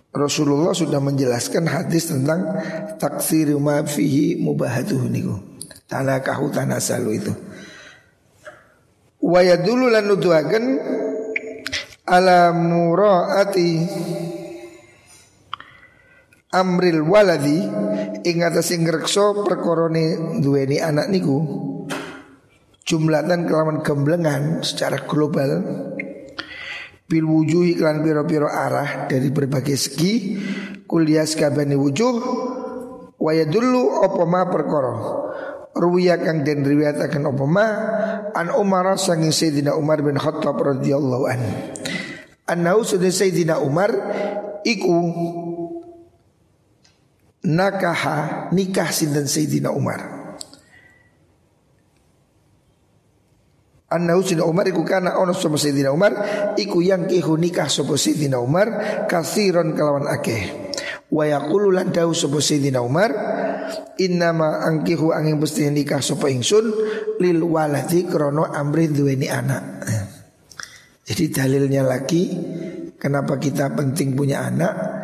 Rasulullah 0.09 0.73
sudah 0.73 0.97
menjelaskan 0.97 1.69
hadis 1.69 2.09
tentang 2.09 2.49
taksir 2.97 3.53
ma 3.61 3.85
fihi 3.85 4.41
mubahatuh 4.41 5.05
niku. 5.05 5.37
Tanakahu 5.85 6.49
tanasalu 6.49 7.09
itu. 7.21 7.33
Wa 9.21 9.45
yadulu 9.45 9.89
lan 9.93 10.09
nuduhaken 10.09 10.65
ala 12.09 12.49
muraati 12.49 13.85
amril 16.49 17.05
waladi 17.05 17.61
ing 18.25 18.41
atase 18.41 18.81
ngrekso 18.81 19.45
perkorone 19.45 20.41
duweni 20.41 20.81
anak 20.81 21.13
niku 21.13 21.37
jumlatan 22.81 23.45
kelawan 23.45 23.85
gemblengan 23.85 24.65
secara 24.65 25.05
global 25.05 25.61
bil 27.09 27.25
wujuh 27.25 27.73
iklan 27.73 28.05
piro-piro 28.05 28.45
arah 28.45 29.09
dari 29.09 29.33
berbagai 29.33 29.75
segi. 29.75 30.37
Kuliah 30.85 31.25
kabani 31.25 31.77
wujuh 31.77 32.13
waya 33.21 33.45
dulu 33.45 34.01
opoma 34.01 34.49
perkoro 34.49 35.29
ruwiya 35.77 36.17
kang 36.17 36.41
den 36.41 36.65
riwayataken 36.65 37.29
apa 37.29 37.45
ma 37.45 37.67
an 38.33 38.49
Umar 38.57 38.97
sanging 38.97 39.29
Sayyidina 39.29 39.77
Umar 39.77 40.01
bin 40.01 40.17
Khattab 40.17 40.57
radhiyallahu 40.57 41.25
an. 41.29 41.41
Annahu 42.49 42.81
sudah 42.81 43.13
Sayyidina 43.13 43.61
Umar 43.61 43.93
iku 44.65 44.97
nakaha 47.45 48.49
nikah 48.49 48.89
sinten 48.89 49.29
Sayyidina 49.29 49.69
Umar 49.69 50.18
Annahu 53.89 54.21
Sayyidina 54.21 54.45
Umar 54.45 54.69
iku 54.69 54.85
kana 54.85 55.17
ono 55.17 55.33
sapa 55.33 55.57
Sayyidina 55.57 55.89
Umar 55.89 56.13
iku 56.53 56.77
yang 56.85 57.09
kihu 57.09 57.41
nikah 57.41 57.65
sapa 57.65 57.97
Sayyidina 57.97 58.37
Umar 58.37 58.67
kasiron 59.09 59.73
kelawan 59.73 60.05
akeh. 60.05 60.69
Wa 61.09 61.25
yaqulu 61.25 61.73
lan 61.73 61.89
dawu 61.89 62.13
sapa 62.13 62.37
Sayyidina 62.37 62.85
Umar 62.85 63.09
innama 63.97 64.61
angkihu 64.61 65.09
angin 65.09 65.41
mesti 65.41 65.73
nikah 65.73 66.05
sapa 66.05 66.29
ingsun 66.29 66.69
lil 67.17 67.41
waladi 67.41 68.05
krana 68.05 68.53
amri 68.53 68.93
duweni 68.93 69.25
anak. 69.25 69.81
Jadi 71.09 71.33
dalilnya 71.33 71.81
lagi 71.81 72.29
kenapa 73.01 73.41
kita 73.41 73.73
penting 73.73 74.13
punya 74.13 74.45
anak 74.45 74.98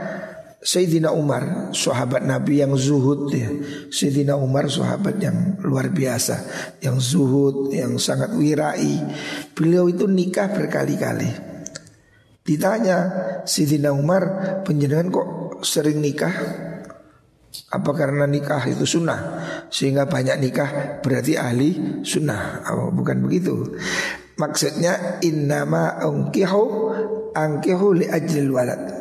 Sayyidina 0.66 1.14
Umar 1.14 1.70
sahabat 1.78 2.26
Nabi 2.26 2.66
yang 2.66 2.74
zuhud 2.74 3.30
ya. 3.30 3.54
Sayyidina 3.94 4.34
Umar 4.34 4.66
sahabat 4.66 5.22
yang 5.22 5.62
luar 5.62 5.94
biasa 5.94 6.42
Yang 6.82 7.14
zuhud, 7.14 7.70
yang 7.70 8.02
sangat 8.02 8.34
wirai. 8.34 8.98
Beliau 9.54 9.86
itu 9.86 10.10
nikah 10.10 10.50
berkali-kali. 10.50 11.30
Ditanya 12.42 12.98
Sayyidina 13.46 13.94
Umar 13.94 14.24
penjenengan 14.66 15.14
kok 15.14 15.28
sering 15.62 16.02
nikah? 16.02 16.34
Apa 17.70 17.92
karena 17.94 18.26
nikah 18.26 18.66
itu 18.66 18.90
sunnah? 18.90 19.22
Sehingga 19.70 20.10
banyak 20.10 20.42
nikah 20.42 21.00
berarti 21.06 21.38
ahli 21.38 22.02
sunnah. 22.02 22.66
Oh, 22.74 22.90
Bukan 22.90 23.22
begitu. 23.22 23.78
Maksudnya 24.42 25.22
innama 25.22 26.02
ungkihu 26.04 26.64
angkihu 27.38 27.88
li 28.02 28.06
ajlil 28.10 28.52
walad 28.52 28.95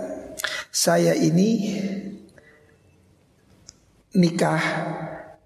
Saya 0.74 1.14
ini 1.14 1.70
nikah 4.18 4.62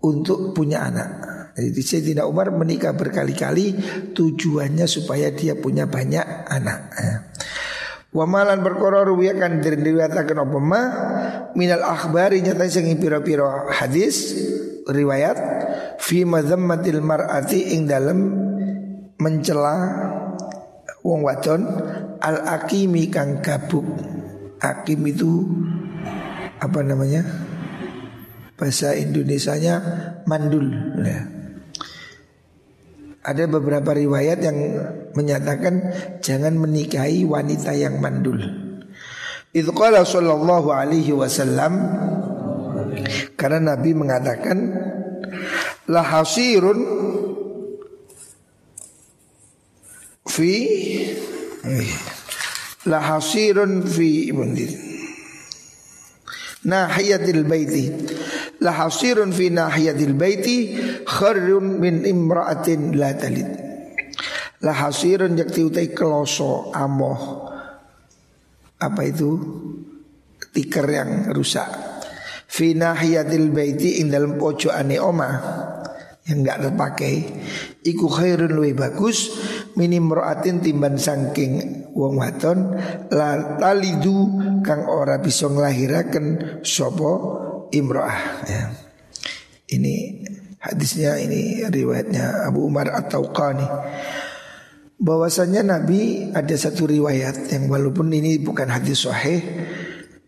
untuk 0.00 0.56
punya 0.56 0.88
anak. 0.88 1.10
Jadi 1.58 1.82
Sayyidina 1.84 2.24
Umar 2.24 2.54
menikah 2.54 2.94
berkali-kali 2.94 3.74
Tujuannya 4.14 4.86
supaya 4.86 5.34
dia 5.34 5.58
punya 5.58 5.90
banyak 5.90 6.22
anak 6.46 6.80
Wamalan 8.08 8.64
berkoro 8.64 9.04
ruwiyakan 9.04 9.60
diriwayatakan 9.60 10.38
apa 10.38 10.58
ma? 10.62 10.82
Minal 11.52 11.84
akhbari 11.84 12.40
nyata 12.40 12.64
sing 12.64 12.88
pira-pira 12.96 13.68
hadis 13.68 14.32
riwayat 14.88 15.36
fi 16.00 16.24
madzammatil 16.24 17.04
mar'ati 17.04 17.76
ing 17.76 17.84
dalem 17.84 18.32
mencela 19.20 19.76
wong 21.04 21.20
wadon 21.20 21.68
al 22.24 22.48
akimi 22.48 23.12
kang 23.12 23.44
gabuk. 23.44 23.84
Akim 24.58 25.06
itu 25.06 25.46
apa 26.58 26.82
namanya? 26.82 27.22
Bahasa 28.58 28.98
Indonesianya 28.98 29.74
mandul 30.26 30.66
ya. 30.98 31.20
Ada 33.22 33.44
beberapa 33.44 33.92
riwayat 33.92 34.40
yang 34.40 34.58
menyatakan 35.14 35.74
jangan 36.24 36.56
menikahi 36.58 37.28
wanita 37.28 37.76
yang 37.76 38.00
mandul. 38.02 38.40
Itu 39.52 39.70
qala 39.76 40.02
sallallahu 40.02 40.72
alaihi 40.72 41.12
wasallam 41.12 41.72
karena 43.36 43.74
Nabi 43.74 43.90
mengatakan 43.94 44.58
la 45.88 46.02
hasirun 46.04 46.78
fi 50.28 50.52
la 52.88 52.98
hasirun 53.05 53.85
fi 53.85 54.33
nahiyatil 56.64 57.44
baiti. 57.46 57.85
La 58.64 58.74
hasirun 58.74 59.31
fi 59.31 59.53
nahiyatil 59.53 60.16
baiti 60.18 60.57
kharrun 61.07 61.79
min 61.79 62.03
imra'atin 62.03 62.96
la 62.98 63.14
talid. 63.14 63.51
La 64.64 64.74
hasirun 64.74 65.38
yakti 65.38 65.62
utai 65.62 65.94
keloso 65.94 66.74
amoh. 66.74 67.46
Apa 68.81 69.03
itu? 69.07 69.31
Tikar 70.51 70.88
yang 70.90 71.31
rusak. 71.31 71.70
Fi 72.48 72.74
nahiyatil 72.74 73.53
baiti 73.55 74.03
ing 74.03 74.11
dalam 74.11 74.35
pojokane 74.35 74.98
oma 74.98 75.31
yang 76.28 76.44
enggak 76.44 76.60
terpakai. 76.68 77.14
Iku 77.82 78.06
khairun 78.06 78.52
luwih 78.52 78.76
bagus 78.76 79.32
minim 79.74 80.12
roatin 80.12 80.60
timban 80.60 81.00
saking 81.00 81.84
wong 81.96 82.20
wadon 82.20 82.76
la 83.08 83.56
talidu 83.56 84.28
kang 84.60 84.84
ora 84.84 85.16
bisa 85.18 85.48
nglahiraken 85.48 86.60
sapa 86.60 87.12
imroah 87.72 88.44
ya. 88.44 88.62
Ini 89.68 89.94
hadisnya 90.60 91.16
ini 91.16 91.64
riwayatnya 91.64 92.44
Abu 92.44 92.68
Umar 92.68 92.92
atau 92.92 93.32
Qani 93.32 93.64
bahwasanya 94.98 95.62
Nabi 95.64 96.32
ada 96.34 96.56
satu 96.58 96.90
riwayat 96.90 97.48
yang 97.54 97.70
walaupun 97.70 98.10
ini 98.10 98.42
bukan 98.42 98.66
hadis 98.66 99.06
sahih 99.06 99.40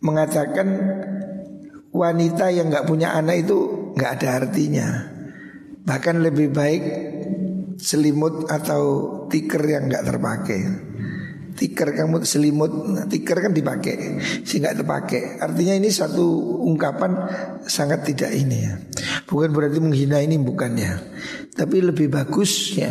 mengatakan 0.00 0.68
wanita 1.90 2.54
yang 2.54 2.70
nggak 2.70 2.86
punya 2.86 3.18
anak 3.18 3.44
itu 3.44 3.90
nggak 3.98 4.10
ada 4.20 4.28
artinya 4.46 5.19
bahkan 5.90 6.22
lebih 6.22 6.54
baik 6.54 6.82
selimut 7.74 8.46
atau 8.46 8.82
tikar 9.26 9.66
yang 9.66 9.90
nggak 9.90 10.06
terpakai. 10.06 10.60
Tikar 11.50 11.92
kamu 11.92 12.22
selimut 12.22 12.72
nah, 12.94 13.10
tikar 13.10 13.42
kan 13.42 13.50
dipakai. 13.50 14.22
Sehingga 14.46 14.70
terpakai. 14.70 15.42
Artinya 15.42 15.74
ini 15.74 15.90
satu 15.90 16.22
ungkapan 16.62 17.10
sangat 17.66 18.06
tidak 18.06 18.30
ini 18.30 18.70
ya. 18.70 18.78
Bukan 19.26 19.50
berarti 19.50 19.82
menghina 19.82 20.22
ini 20.22 20.38
bukannya 20.38 21.10
tapi 21.50 21.82
lebih 21.82 22.08
bagus 22.08 22.72
ya 22.78 22.88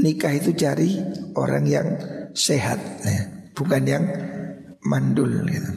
nikah 0.00 0.32
itu 0.32 0.56
cari 0.56 0.96
orang 1.36 1.64
yang 1.68 1.88
sehat 2.32 2.80
ya. 3.04 3.52
Bukan 3.52 3.82
yang 3.84 4.04
mandul 4.82 5.44
gitu. 5.44 5.70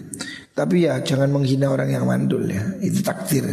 Tapi 0.55 0.87
ya 0.89 1.01
jangan 1.05 1.29
menghina 1.29 1.69
orang 1.69 1.91
yang 1.91 2.07
mandul 2.07 2.41
ya. 2.47 2.63
Itu 2.79 3.05
takdir. 3.05 3.45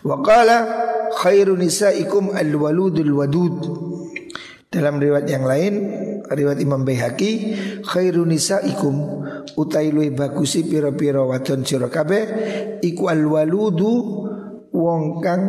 Waqala 0.00 0.89
khairu 1.20 1.52
nisaikum 1.60 2.32
al-waludul 2.32 3.12
wadud 3.12 3.56
dalam 4.72 4.96
riwayat 4.96 5.28
yang 5.28 5.44
lain 5.44 5.74
riwayat 6.24 6.62
Imam 6.64 6.86
Baihaqi 6.86 7.32
khairu 7.84 8.24
nisaikum 8.24 9.20
utai 9.60 9.92
bagusi 10.14 10.64
pira-pira 10.64 11.20
wadon 11.20 11.66
sira 11.66 11.92
kabeh 11.92 12.24
iku 12.80 13.12
alwaludu 13.12 13.92
wong 14.70 15.20
kang 15.20 15.42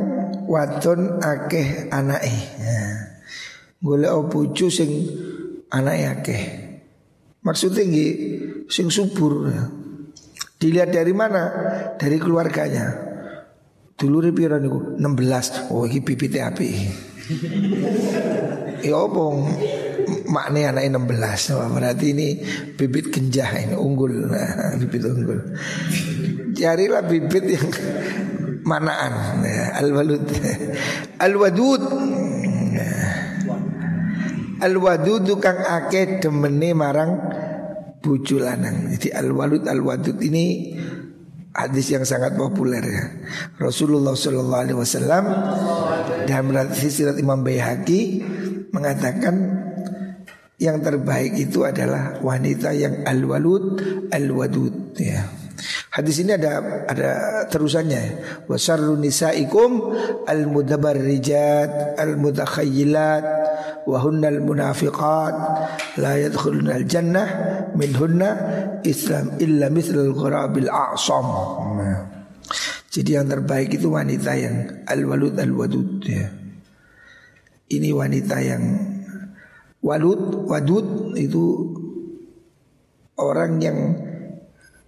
wadon 0.49 1.21
akeh 1.21 1.87
anake. 1.93 2.35
Golek 3.81 4.13
bojo 4.29 4.67
sing 4.69 4.89
anake 5.73 6.05
akeh. 6.05 6.43
Maksudnya 7.41 7.85
nggih 7.85 8.13
sing 8.69 8.93
subur. 8.93 9.49
Dilihat 10.61 10.93
dari 10.93 11.13
mana? 11.13 11.49
Dari 11.97 12.21
keluarganya. 12.21 13.10
Dulu 14.01 14.33
pira 14.33 14.57
niku? 14.57 14.97
16. 14.97 15.69
Oh 15.69 15.85
iki 15.85 16.01
bibite 16.01 16.41
apik. 16.41 16.73
Ya 18.81 18.97
opong 18.97 19.45
maknanya 20.25 20.81
anak 20.81 21.05
16 21.05 21.53
oh, 21.53 21.69
Berarti 21.69 22.17
ini 22.17 22.27
bibit 22.73 23.13
genjah 23.13 23.45
ini 23.61 23.77
unggul. 23.77 24.25
Nah, 24.25 24.73
Bibit 24.81 25.05
unggul. 25.05 25.39
Carilah 26.57 27.05
bibit 27.05 27.45
yang 27.45 27.69
manaan. 28.65 29.45
Ya, 29.45 29.77
Al-walud. 29.85 30.25
Al-wadud. 31.21 31.83
Al-wadud 34.61 35.25
kang 35.41 35.61
akeh 35.61 36.21
demene 36.21 36.73
marang 36.73 37.11
bucu 38.01 38.41
lanang. 38.41 38.89
Jadi 38.97 39.13
al-walud 39.13 39.69
al-wadud 39.69 40.17
ini 40.25 40.73
hadis 41.51 41.91
yang 41.91 42.03
sangat 42.07 42.35
populer 42.35 42.83
ya. 42.83 43.05
Rasulullah 43.59 44.15
Shallallahu 44.15 44.61
Alaihi 44.63 44.79
Wasallam 44.79 45.23
dalam 46.27 46.47
hadis 46.55 47.03
Imam 47.03 47.43
Baihaqi 47.43 48.23
mengatakan 48.71 49.35
yang 50.61 50.77
terbaik 50.79 51.33
itu 51.35 51.65
adalah 51.65 52.21
wanita 52.21 52.69
yang 52.77 53.01
al-walud 53.03 53.81
al-wadud 54.13 54.93
ya. 54.95 55.25
Hadis 55.91 56.23
ini 56.23 56.37
ada 56.37 56.85
ada 56.87 57.11
terusannya. 57.49 58.21
Wasarru 58.49 58.97
nisaikum 58.97 59.93
al-mudabarrijat 60.25 61.97
al-mutakhayyilat 61.99 63.40
wa 63.87 63.97
hunnal 64.01 64.39
munafiqat 64.43 65.35
la 65.97 66.13
yadkhuluna 66.19 66.77
al-jannah 66.81 67.27
minhunna 67.73 68.29
islam 68.85 69.37
illa 69.41 69.71
mithlul 69.71 70.13
ghurabil 70.13 70.69
a'sam. 70.69 71.27
Jadi 72.91 73.15
yang 73.15 73.31
terbaik 73.31 73.71
itu 73.71 73.87
wanita 73.87 74.35
yang 74.35 74.85
al-walud 74.85 75.39
al-wadud 75.39 76.03
ya. 76.03 76.27
Ini 77.71 77.95
wanita 77.95 78.35
yang 78.43 78.63
Walud, 79.81 80.45
wadud 80.45 81.17
itu 81.17 81.73
orang 83.17 83.57
yang 83.57 83.77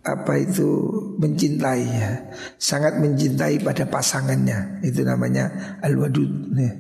apa 0.04 0.36
itu 0.36 0.92
mencintai 1.16 1.84
ya, 1.88 2.12
sangat 2.60 3.00
mencintai 3.00 3.64
pada 3.64 3.88
pasangannya 3.88 4.84
itu 4.84 5.00
namanya 5.08 5.80
al 5.80 5.96
wadud 5.96 6.28
ya. 6.60 6.72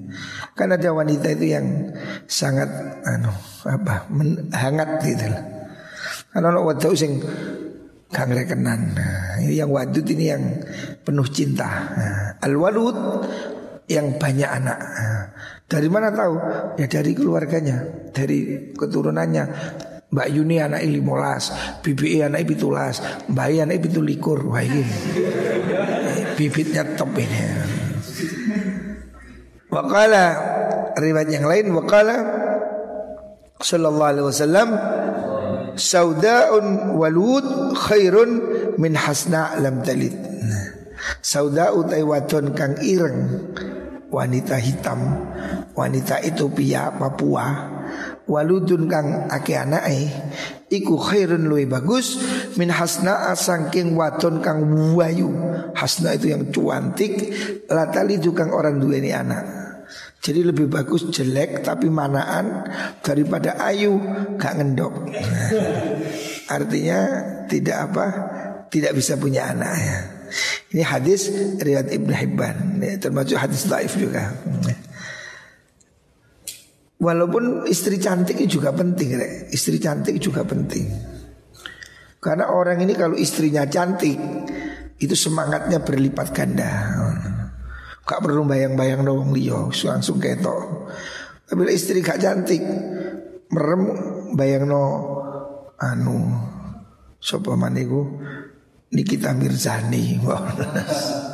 kan 0.59 0.75
ada 0.75 0.91
wanita 0.91 1.31
itu 1.31 1.55
yang 1.55 1.95
sangat 2.27 2.67
anu 3.07 3.31
apa 3.63 4.12
men, 4.12 4.51
hangat 4.51 4.99
gitu 5.07 5.31
lah 5.31 5.43
kan 6.36 6.43
orang 6.43 6.67
wadud 6.67 6.99
sing 6.99 7.23
kang 8.12 8.36
rekenan 8.36 8.91
nah, 8.91 9.39
yang 9.47 9.71
wadud 9.71 10.03
ini 10.03 10.25
yang 10.27 10.43
penuh 11.07 11.25
cinta 11.31 11.69
nah, 11.95 12.43
al 12.43 12.59
walud 12.59 13.23
yang 13.88 14.19
banyak 14.19 14.51
anak 14.51 14.79
nah, 14.83 15.23
dari 15.73 15.89
mana 15.89 16.13
tahu? 16.13 16.36
Ya 16.77 16.86
dari 16.86 17.17
keluarganya, 17.17 17.81
dari 18.13 18.69
keturunannya. 18.77 19.43
Mbak 20.13 20.28
Yuni 20.30 20.62
anak 20.62 20.86
limolas, 20.86 21.49
Bibi 21.82 22.21
anak 22.21 22.45
pitulas, 22.45 23.02
Mbak 23.34 23.47
anak 23.65 23.82
pitu 23.82 23.99
likur. 24.06 24.45
Wah 24.45 24.62
ini 24.62 24.86
bibitnya 26.38 26.86
top 26.93 27.17
ini. 27.17 27.41
Wakala 29.73 30.26
riwayat 30.93 31.30
yang 31.34 31.49
lain 31.49 31.73
wakala 31.73 32.17
sallallahu 33.58 34.12
alaihi 34.13 34.28
wasallam 34.30 34.69
saudaun 35.73 36.93
walud 36.93 37.73
khairun 37.73 38.32
min 38.78 38.93
hasna 38.93 39.58
lam 39.58 39.82
talid. 39.82 40.13
Nah, 40.13 40.84
Sauda 41.19 41.76
utai 41.76 41.99
wadon 41.99 42.56
kang 42.56 42.80
ireng 42.80 43.52
wanita 44.08 44.56
hitam 44.56 45.28
wanita 45.76 46.23
Ethiopia 46.23 46.95
Papua 46.95 47.72
waludun 48.29 48.88
kang 48.88 49.27
ake 49.27 49.53
anake 49.57 50.07
iku 50.71 50.95
khairun 50.95 51.45
luwih 51.45 51.67
bagus 51.67 52.17
min 52.55 52.71
hasna 52.71 53.29
asangking 53.36 53.93
wadon 53.93 54.39
kang 54.39 54.63
wayu 54.95 55.29
hasna 55.75 56.15
itu 56.15 56.31
yang 56.31 56.49
cuantik 56.49 57.33
latali 57.67 58.17
kang 58.33 58.49
orang 58.51 58.79
duweni 58.79 59.12
anak. 59.12 59.63
Jadi 60.23 60.39
lebih 60.39 60.71
bagus 60.71 61.03
jelek 61.12 61.67
tapi 61.67 61.91
manaan 61.91 62.63
daripada 63.03 63.59
ayu 63.59 63.99
gak 64.39 64.55
ngendok. 64.55 65.12
Artinya 66.47 66.99
tidak 67.51 67.91
apa 67.91 68.05
tidak 68.71 68.95
bisa 68.95 69.19
punya 69.19 69.51
anak 69.51 69.75
ya. 69.75 69.99
Ini 70.73 70.81
hadis 70.81 71.29
riwayat 71.62 71.93
Ibnu 71.93 72.09
Hibban, 72.09 72.81
ya, 72.81 72.97
termasuk 72.97 73.38
hadis 73.38 73.69
daif 73.69 73.93
juga. 73.93 74.33
Walaupun 77.04 77.68
istri 77.68 78.00
cantik 78.00 78.39
juga 78.48 78.72
penting, 78.72 79.10
re. 79.20 79.52
istri 79.52 79.76
cantik 79.76 80.16
juga 80.24 80.48
penting. 80.48 80.88
Karena 82.24 82.48
orang 82.56 82.80
ini 82.80 82.96
kalau 82.96 83.20
istrinya 83.20 83.68
cantik, 83.68 84.16
itu 85.04 85.12
semangatnya 85.12 85.84
berlipat 85.84 86.32
ganda. 86.32 86.72
Gak 88.08 88.24
perlu 88.24 88.48
bayang-bayang 88.48 89.04
dong 89.04 89.36
liyo, 89.36 89.68
langsung 89.84 90.24
ketok. 90.24 90.88
Tapi 91.44 91.68
istri 91.76 92.00
gak 92.00 92.24
cantik, 92.24 92.63
merem 93.52 93.82
bayang 94.39 94.72
no 94.72 94.84
anu 95.76 96.18
sopo 97.20 97.54
maniku 97.60 98.18
Nikita 98.94 99.34
Mirzani 99.34 100.22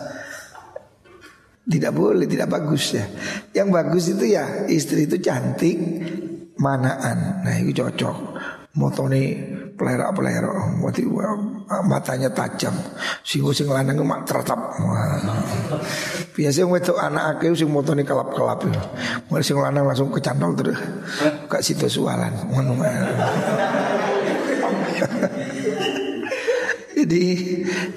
Tidak 1.69 1.93
boleh, 1.93 2.25
tidak 2.25 2.49
bagus 2.49 2.97
ya. 2.97 3.05
Yang 3.53 3.69
bagus 3.69 4.03
itu 4.09 4.25
ya 4.33 4.65
istri 4.65 5.05
itu 5.05 5.21
cantik 5.21 5.77
Manaan. 6.59 7.45
Nah 7.45 7.55
itu 7.61 7.71
cocok. 7.71 8.17
Motone 8.75 9.21
pelerak-pelerak 9.79 10.75
Matanya 11.87 12.29
tajam. 12.33 12.73
Singgung 13.23 13.55
sing 13.55 13.69
lanang 13.69 14.01
mak 14.03 14.25
tertap 14.27 14.57
Biasanya 16.35 16.67
wedok 16.67 16.97
anak 16.99 17.37
aku 17.37 17.55
sing 17.55 17.69
motone 17.71 18.03
kelap-kelap 18.03 18.65
Mulai 19.29 19.45
sing 19.45 19.55
lanang 19.61 19.85
langsung 19.87 20.11
kecantol 20.11 20.57
terus. 20.57 20.79
Kak 21.47 21.61
situ 21.63 21.87
sualan. 21.87 22.33
Jadi 26.99 27.23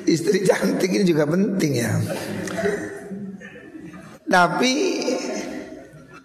istri 0.07 0.47
cantik 0.47 0.91
ini 0.93 1.03
juga 1.03 1.27
penting 1.27 1.73
ya. 1.75 1.91
Tapi 4.33 4.75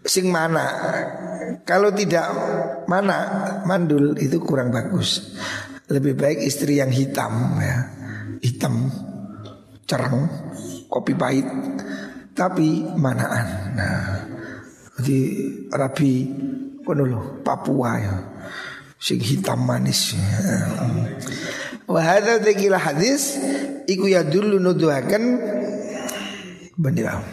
sing 0.07 0.31
mana? 0.31 0.65
Kalau 1.67 1.91
tidak 1.91 2.31
mana 2.87 3.17
mandul 3.67 4.15
itu 4.15 4.39
kurang 4.39 4.71
bagus. 4.71 5.35
Lebih 5.91 6.15
baik 6.15 6.39
istri 6.39 6.79
yang 6.79 6.87
hitam 6.87 7.59
ya. 7.59 7.77
Hitam, 8.39 8.87
cereng, 9.83 10.23
kopi 10.87 11.19
pahit, 11.19 11.47
tapi 12.31 12.87
manaan. 12.95 13.47
Nah, 13.75 14.03
jadi 14.99 15.19
Rabi 15.67 16.13
penuh 16.87 17.43
Papua 17.43 17.91
ya. 17.99 18.15
Sing 18.95 19.19
hitam 19.19 19.67
manis. 19.67 20.15
Ya. 20.15 20.59
Wahada 21.87 22.43
tekilah 22.43 22.81
hadis 22.83 23.39
Iku 23.87 24.11
ya 24.11 24.27
dulu 24.27 24.59
nuduhakan 24.59 25.39
Bendera 26.75 27.23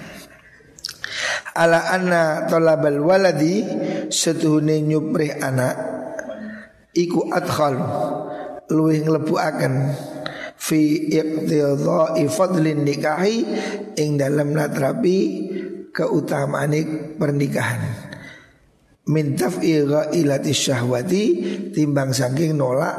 Ala 1.54 1.94
anna 1.94 2.50
tolabal 2.50 2.98
waladi 2.98 3.62
Setuhune 4.10 4.82
nyuprih 4.82 5.38
anak 5.38 5.74
Iku 6.90 7.30
adkhal 7.30 7.78
Luwih 8.74 9.06
ngelebu 9.06 9.34
akan 9.38 9.74
Fi 10.58 11.10
iqtidha'i 11.14 12.26
fadlin 12.26 12.82
nikahi 12.82 13.36
Ing 13.94 14.18
dalam 14.18 14.50
natrapi 14.50 15.18
Keutamaan 15.94 16.74
pernikahan. 17.14 17.82
Min 19.14 19.38
taf'i 19.38 19.86
ilati 19.86 20.50
syahwati 20.50 21.22
Timbang 21.70 22.10
saking 22.10 22.58
nolak 22.58 22.98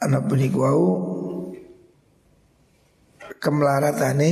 anak 0.00 0.30
peniku 0.32 0.64
kemelaratane 3.40 4.30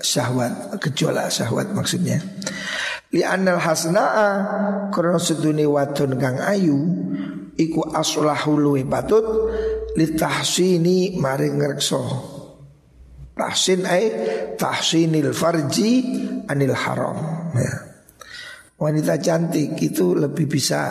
syahwat 0.00 0.80
gejolak 0.80 1.28
syahwat 1.28 1.70
maksudnya. 1.76 2.18
Li 3.12 3.24
anal 3.24 3.60
hasna'a 3.60 4.28
karena 4.92 5.20
sedune 5.20 5.64
wadon 5.64 6.16
kang 6.16 6.40
ayu 6.40 6.76
iku 7.56 7.92
aslahu 7.92 8.56
luwe 8.56 8.84
patut 8.84 9.24
li 9.96 10.12
tahsini 10.12 11.16
maring 11.16 11.56
ngrekso 11.60 12.02
tahsin 13.38 13.86
ay 13.86 14.04
tahsinil 14.58 15.30
farji 15.30 16.02
anil 16.50 16.74
haram 16.74 17.16
ya. 17.54 17.72
wanita 18.76 19.14
cantik 19.22 19.78
itu 19.78 20.18
lebih 20.18 20.50
bisa 20.50 20.90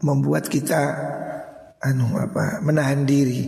membuat 0.00 0.48
kita 0.48 0.82
anu 1.80 2.16
apa 2.16 2.64
menahan 2.64 3.04
diri. 3.04 3.44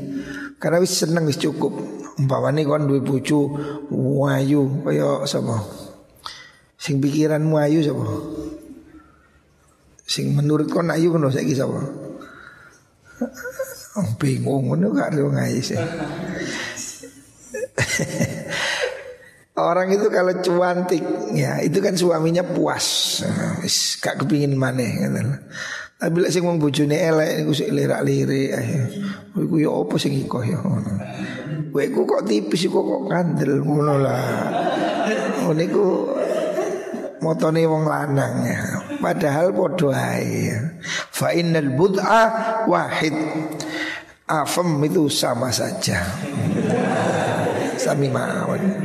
Karena 0.58 0.82
wis 0.82 1.00
seneng 1.00 1.26
wis 1.26 1.38
cukup 1.40 1.97
umpamane 2.18 2.66
kon 2.66 2.90
duwe 2.90 3.00
bojo 3.00 3.54
wayu 3.94 4.82
kaya 4.82 5.22
sapa 5.24 5.62
sing 6.74 6.98
pikiranmu 6.98 7.54
ayu 7.58 7.78
sapa 7.82 8.06
sing 10.02 10.34
menurut 10.34 10.66
kon 10.66 10.90
ayu 10.90 11.14
kono 11.14 11.30
saiki 11.30 11.54
sapa 11.54 11.78
oh, 13.98 14.08
bingung 14.18 14.70
ngono 14.70 14.94
ada 14.94 15.22
ngayi 15.22 15.62
sih 15.62 15.78
Orang 19.58 19.90
itu 19.90 20.06
kalau 20.06 20.38
cuantik 20.38 21.02
ya 21.34 21.58
itu 21.58 21.82
kan 21.82 21.98
suaminya 21.98 22.46
puas, 22.46 23.18
wis 23.58 23.98
gak 23.98 24.22
kepingin 24.22 24.54
maneh 24.54 25.02
gitu. 25.02 25.18
Tapi 25.98 26.14
lek 26.22 26.30
sing 26.30 26.46
wong 26.46 26.62
bojone 26.62 26.94
elek 26.94 27.42
niku 27.42 27.58
sik 27.58 27.74
lirak-lirik. 27.74 28.54
Iku 29.34 29.58
ya 29.58 29.74
apa 29.74 29.94
sing 29.98 30.14
iko 30.14 30.46
ya 30.46 30.62
ngono. 30.62 30.94
Kowe 31.78 31.86
iku 31.86 32.02
kok 32.10 32.26
tipis 32.26 32.66
kok 32.66 32.82
kok 32.82 33.02
kandel 33.06 33.62
ngono 33.62 34.02
lah. 34.02 34.50
Ngono 35.46 35.62
iku 35.62 35.86
motone 37.22 37.62
wong 37.70 37.86
lanang 37.86 38.34
ya. 38.42 38.58
Padahal 38.98 39.54
padha 39.54 40.18
ae. 40.18 40.58
Fa 41.14 41.30
innal 41.30 41.70
bud'a 41.78 42.22
wahid. 42.66 43.14
Afem 44.26 44.74
itu 44.90 45.06
sama 45.06 45.54
saja. 45.54 46.02
Sami 47.78 48.10
mawon. 48.10 48.82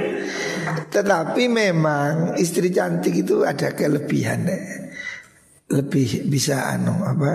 Tetapi 0.93 1.49
memang 1.49 2.37
istri 2.37 2.69
cantik 2.69 3.25
itu 3.25 3.41
ada 3.41 3.73
kelebihan 3.73 4.45
deh 4.45 4.65
lebih 5.73 6.29
bisa 6.29 6.77
anu 6.77 6.93
apa 7.01 7.33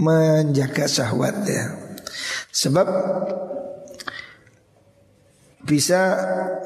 menjaga 0.00 0.88
syahwat 0.88 1.36
ya. 1.44 1.68
Sebab 2.48 2.88
bisa 5.64 6.00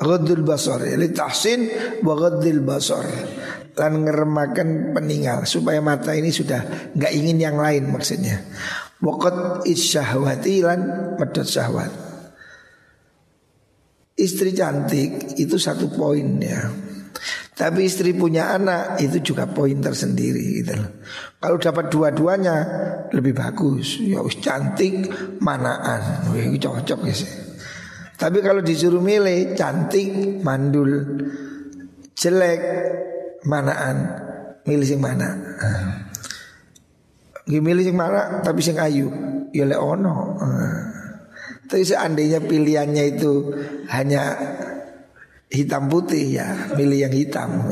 ghadul 0.03 0.43
basar 0.43 0.83
ya 0.83 0.99
tahsin 1.15 1.71
wa 2.03 2.15
ghadul 2.19 2.67
basar 2.67 3.07
lan 3.79 4.03
ngeremakan 4.03 4.91
peninggal 4.91 5.47
supaya 5.47 5.79
mata 5.79 6.19
ini 6.19 6.35
sudah 6.35 6.91
nggak 6.99 7.13
ingin 7.15 7.39
yang 7.39 7.57
lain 7.63 7.95
maksudnya 7.95 8.43
waqad 8.99 9.63
isyahwati 9.71 10.67
lan 10.67 10.81
medot 11.15 11.47
syahwat 11.47 11.95
istri 14.19 14.51
cantik 14.51 15.39
itu 15.39 15.55
satu 15.55 15.95
poin 15.95 16.43
ya 16.43 16.67
tapi 17.55 17.91
istri 17.91 18.15
punya 18.15 18.55
anak 18.55 19.03
itu 19.03 19.35
juga 19.35 19.51
poin 19.51 19.79
tersendiri 19.83 20.63
gitu 20.63 20.79
Kalau 21.43 21.59
dapat 21.59 21.91
dua-duanya 21.91 22.57
lebih 23.11 23.35
bagus. 23.35 23.99
Ya 23.99 24.23
cantik 24.23 25.11
manaan. 25.43 26.31
Wih, 26.35 26.55
cocok 26.55 27.03
ya 27.07 27.15
sih. 27.15 27.48
Tapi 28.19 28.43
kalau 28.43 28.59
disuruh 28.59 28.99
milih 28.99 29.55
cantik 29.55 30.43
mandul 30.43 31.23
jelek 32.19 32.63
manaan 33.47 33.97
milih 34.67 34.83
sing 34.83 34.99
mana? 34.99 35.39
Gak 37.47 37.63
milih 37.63 37.87
sing 37.87 37.95
mana 37.95 38.43
tapi 38.43 38.59
sing 38.59 38.75
ayu 38.75 39.07
ya 39.55 39.71
le 39.71 39.79
ono. 39.79 40.35
Tapi 41.71 41.85
seandainya 41.87 42.43
pilihannya 42.43 43.05
itu 43.15 43.55
hanya 43.87 44.35
hitam 45.47 45.87
putih 45.87 46.43
ya 46.43 46.75
milih 46.75 47.07
yang 47.07 47.15
hitam 47.15 47.71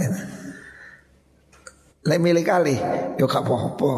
Lek 2.07 2.23
milih 2.23 2.47
kali 2.47 2.79
yo 3.19 3.27
gak 3.27 3.43
apa-apa. 3.43 3.93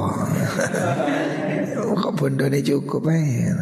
Kok 1.98 2.14
bondone 2.16 2.64
cukup 2.64 3.12
ae. 3.12 3.52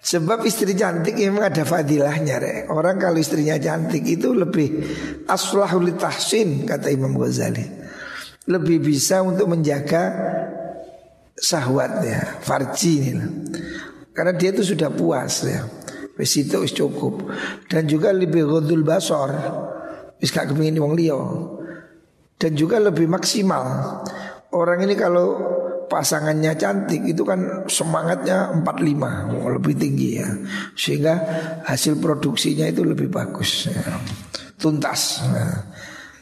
Sebab 0.00 0.48
istri 0.48 0.72
cantik 0.72 1.12
memang 1.12 1.52
ada 1.52 1.60
fadilahnya 1.60 2.40
re. 2.40 2.54
Orang 2.72 2.96
kalau 2.96 3.20
istrinya 3.20 3.60
cantik 3.60 4.00
itu 4.08 4.32
lebih 4.32 4.80
aslahul 5.28 5.92
tahsin 6.00 6.64
kata 6.64 6.88
Imam 6.88 7.12
Ghazali. 7.20 7.68
Lebih 8.48 8.80
bisa 8.80 9.20
untuk 9.20 9.52
menjaga 9.52 10.08
sahwatnya, 11.36 12.40
farji 12.40 13.12
ini. 13.12 13.26
Karena 14.16 14.32
dia 14.32 14.56
itu 14.56 14.72
sudah 14.72 14.88
puas 14.88 15.44
ya. 15.44 15.68
Wis 16.16 16.32
itu 16.36 16.60
cukup. 16.64 17.32
Dan 17.68 17.84
juga 17.84 18.12
lebih 18.12 18.44
ghadul 18.44 18.84
basor. 18.84 19.32
Wis 20.20 20.32
gak 20.32 20.52
kepingin 20.52 20.80
wong 20.80 20.96
liya. 20.96 21.16
Dan 22.40 22.56
juga 22.56 22.80
lebih 22.80 23.04
maksimal. 23.08 23.64
Orang 24.52 24.84
ini 24.84 24.96
kalau 24.96 25.59
pasangannya 25.90 26.54
cantik 26.54 27.02
itu 27.02 27.26
kan 27.26 27.66
semangatnya 27.66 28.54
45 28.54 29.58
lebih 29.58 29.74
tinggi 29.74 30.22
ya 30.22 30.30
sehingga 30.78 31.14
hasil 31.66 31.98
produksinya 31.98 32.70
itu 32.70 32.86
lebih 32.86 33.10
bagus 33.10 33.66
ya. 33.66 33.98
tuntas 34.54 35.26
nah. 35.26 35.66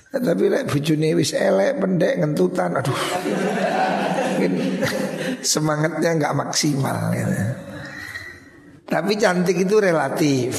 tapi 0.08 0.48
lek 0.48 0.72
bujune 0.72 1.12
wis 1.12 1.36
elek 1.36 1.76
pendek 1.84 2.16
ngentutan 2.16 2.80
aduh 2.80 2.96
semangatnya 5.44 6.16
nggak 6.16 6.36
maksimal 6.48 7.12
ya. 7.12 7.28
tapi 8.88 9.20
cantik 9.20 9.68
itu 9.68 9.76
relatif 9.76 10.56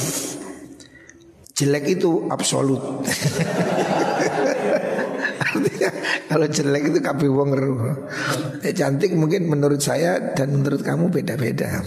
jelek 1.58 1.98
itu 1.98 2.30
absolut 2.30 3.02
Kalau 6.30 6.46
jelek 6.46 6.94
itu 6.94 6.98
kabeh 7.02 7.28
wong 7.30 7.50
ngeruh. 7.54 7.80
Eh, 8.62 8.74
cantik 8.74 9.14
mungkin 9.14 9.50
menurut 9.50 9.82
saya 9.82 10.34
dan 10.34 10.54
menurut 10.60 10.82
kamu 10.84 11.10
beda-beda. 11.10 11.82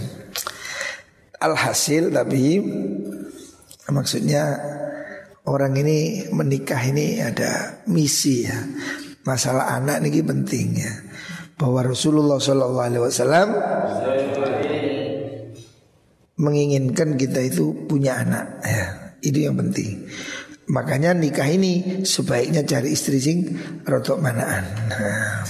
Alhasil 1.40 2.08
tapi 2.08 2.60
maksudnya 3.92 4.56
orang 5.44 5.76
ini 5.76 6.28
menikah 6.32 6.80
ini 6.84 7.20
ada 7.20 7.84
misi 7.88 8.48
ya. 8.48 8.58
Masalah 9.24 9.76
anak 9.80 10.04
ini 10.04 10.20
penting 10.20 10.66
ya. 10.76 10.92
Bahwa 11.56 11.86
Rasulullah 11.86 12.36
Shallallahu 12.36 12.84
Alaihi 12.84 13.04
Wasallam 13.04 13.48
menginginkan 16.34 17.14
kita 17.14 17.40
itu 17.46 17.86
punya 17.86 18.20
anak 18.20 18.46
ya. 18.64 18.86
Itu 19.24 19.48
yang 19.48 19.56
penting. 19.56 20.04
Makanya 20.64 21.12
nikah 21.12 21.44
ini 21.44 22.04
sebaiknya 22.08 22.64
cari 22.64 22.96
istri 22.96 23.20
sing 23.20 23.52
rotok 23.84 24.16
manaan. 24.20 24.64
Nah. 24.88 25.44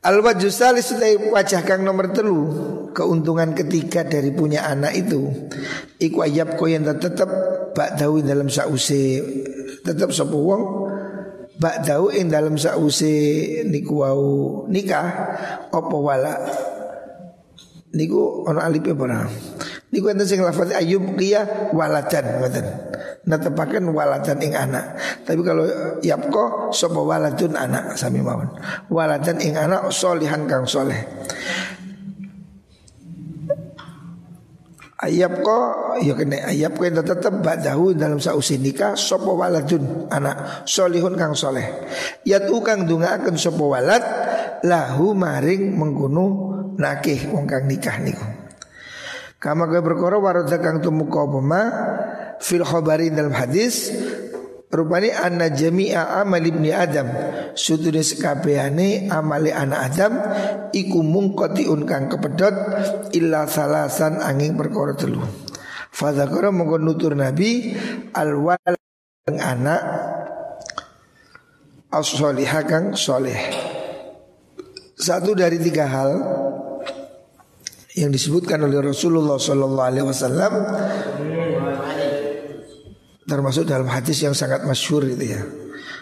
Al 0.00 0.24
wajusali 0.24 0.80
wajah 1.28 1.60
kang 1.60 1.84
nomor 1.84 2.16
telu 2.16 2.48
Keuntungan 2.96 3.52
ketiga 3.52 4.00
dari 4.00 4.32
punya 4.32 4.64
anak 4.64 4.96
itu 4.96 5.28
Iku 6.00 6.24
ayab 6.24 6.56
ko 6.56 6.72
yang 6.72 6.88
tetap 6.88 7.28
Bak 7.76 8.00
dawu 8.00 8.24
dalam 8.24 8.48
sause 8.48 9.20
Tetap 9.84 10.08
sopo 10.16 10.40
wong 10.40 10.62
Bak 11.60 11.84
dawu 11.84 12.16
ing 12.16 12.32
dalam 12.32 12.56
sause 12.56 13.12
Niku 13.68 14.00
wau 14.00 14.64
nikah 14.72 15.36
Opo 15.68 16.00
wala 16.00 16.48
Niku 17.92 18.48
ono 18.48 18.56
alipe 18.56 18.96
pernah 18.96 19.28
Niku 19.90 20.06
enten 20.06 20.22
sing 20.22 20.38
lafaz 20.38 20.70
ayub 20.70 21.18
kia 21.18 21.70
waladan 21.74 22.38
ngoten. 22.38 22.66
Netepaken 23.26 23.90
waladan 23.90 24.38
ing 24.38 24.54
anak. 24.54 24.94
Tapi 25.26 25.42
kalau 25.42 25.66
yapko 25.98 26.70
sapa 26.70 27.02
waladun 27.02 27.58
anak 27.58 27.98
sami 27.98 28.22
mawon. 28.22 28.54
Waladan 28.86 29.42
ing 29.42 29.58
anak 29.58 29.90
solihan 29.90 30.46
kang 30.46 30.62
soleh. 30.70 31.02
Ayab 35.00 35.40
ko 35.40 35.58
ya 36.04 36.12
kena 36.12 36.52
ayab 36.52 36.76
ko 36.76 36.84
yang 36.84 37.00
tetap 37.00 37.40
badahu 37.40 37.96
dalam 37.96 38.20
sausi 38.20 38.60
nikah 38.60 38.92
sopo 39.00 39.32
waladun 39.32 40.12
anak 40.12 40.68
solihun 40.68 41.16
kang 41.16 41.32
soleh. 41.32 41.88
Yatu 42.28 42.60
kang 42.60 42.84
dunga 42.84 43.16
akan 43.16 43.34
sopo 43.40 43.72
walad 43.72 44.04
lahu 44.60 45.16
maring 45.16 45.72
menggunu 45.72 46.26
nakih 46.76 47.32
wong 47.32 47.48
kang 47.48 47.64
nikah 47.64 47.96
niku. 47.96 48.39
Kama 49.40 49.72
kaya 49.72 49.80
perkara 49.80 50.20
warada 50.20 50.60
kang 50.60 50.84
tumeka 50.84 51.24
apa 51.24 51.62
fil 52.44 52.60
khabari 52.60 53.08
dalam 53.08 53.32
hadis 53.32 53.88
rupane 54.68 55.16
anna 55.16 55.48
jami'a 55.48 56.20
amal 56.20 56.44
ibni 56.44 56.68
adam. 56.68 57.08
Sudune 57.56 58.04
sekabehane 58.04 59.08
amali 59.08 59.48
anak 59.48 59.80
adam 59.80 60.12
iku 60.76 61.00
mungqatiun 61.00 61.88
kang 61.88 62.12
kepedot 62.12 62.52
illa 63.16 63.48
salasan 63.48 64.20
angin 64.20 64.60
perkara 64.60 64.92
telu. 64.92 65.24
Fadzakara 65.88 66.52
mongko 66.52 66.76
nutur 66.76 67.16
nabi 67.16 67.72
al 68.12 68.36
anak 69.40 69.80
as 71.88 72.12
kang 72.68 72.92
soleh 72.92 73.40
satu 75.00 75.32
dari 75.32 75.56
tiga 75.58 75.88
hal 75.88 76.10
yang 78.00 78.08
disebutkan 78.08 78.64
oleh 78.64 78.80
Rasulullah 78.80 79.36
Sallallahu 79.36 79.88
Alaihi 79.92 80.06
Wasallam 80.08 80.52
termasuk 83.28 83.68
dalam 83.68 83.84
hadis 83.92 84.24
yang 84.24 84.32
sangat 84.32 84.64
masyur 84.64 85.04
itu 85.04 85.36
ya. 85.36 85.42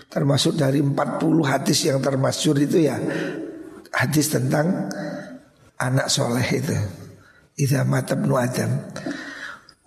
Termasuk 0.08 0.56
dari 0.56 0.80
40 0.80 0.96
hadis 1.44 1.84
yang 1.84 1.98
termasyur 2.00 2.56
itu 2.62 2.86
ya 2.86 2.96
hadis 3.92 4.30
tentang 4.30 4.88
anak 5.76 6.06
soleh 6.06 6.46
itu. 6.46 6.78
Idza 7.58 7.82
matabnu 7.82 8.38
Adam. 8.38 8.70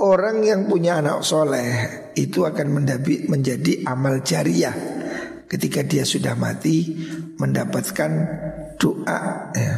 Orang 0.03 0.43
yang 0.43 0.67
punya 0.67 0.99
anak 0.99 1.23
soleh 1.23 2.11
itu 2.19 2.43
akan 2.43 2.83
menjadi 3.31 3.87
amal 3.87 4.19
jariah 4.19 4.73
ketika 5.47 5.85
dia 5.87 6.03
sudah 6.03 6.35
mati 6.35 6.91
mendapatkan 7.39 8.11
doa 8.81 9.53
ya, 9.53 9.73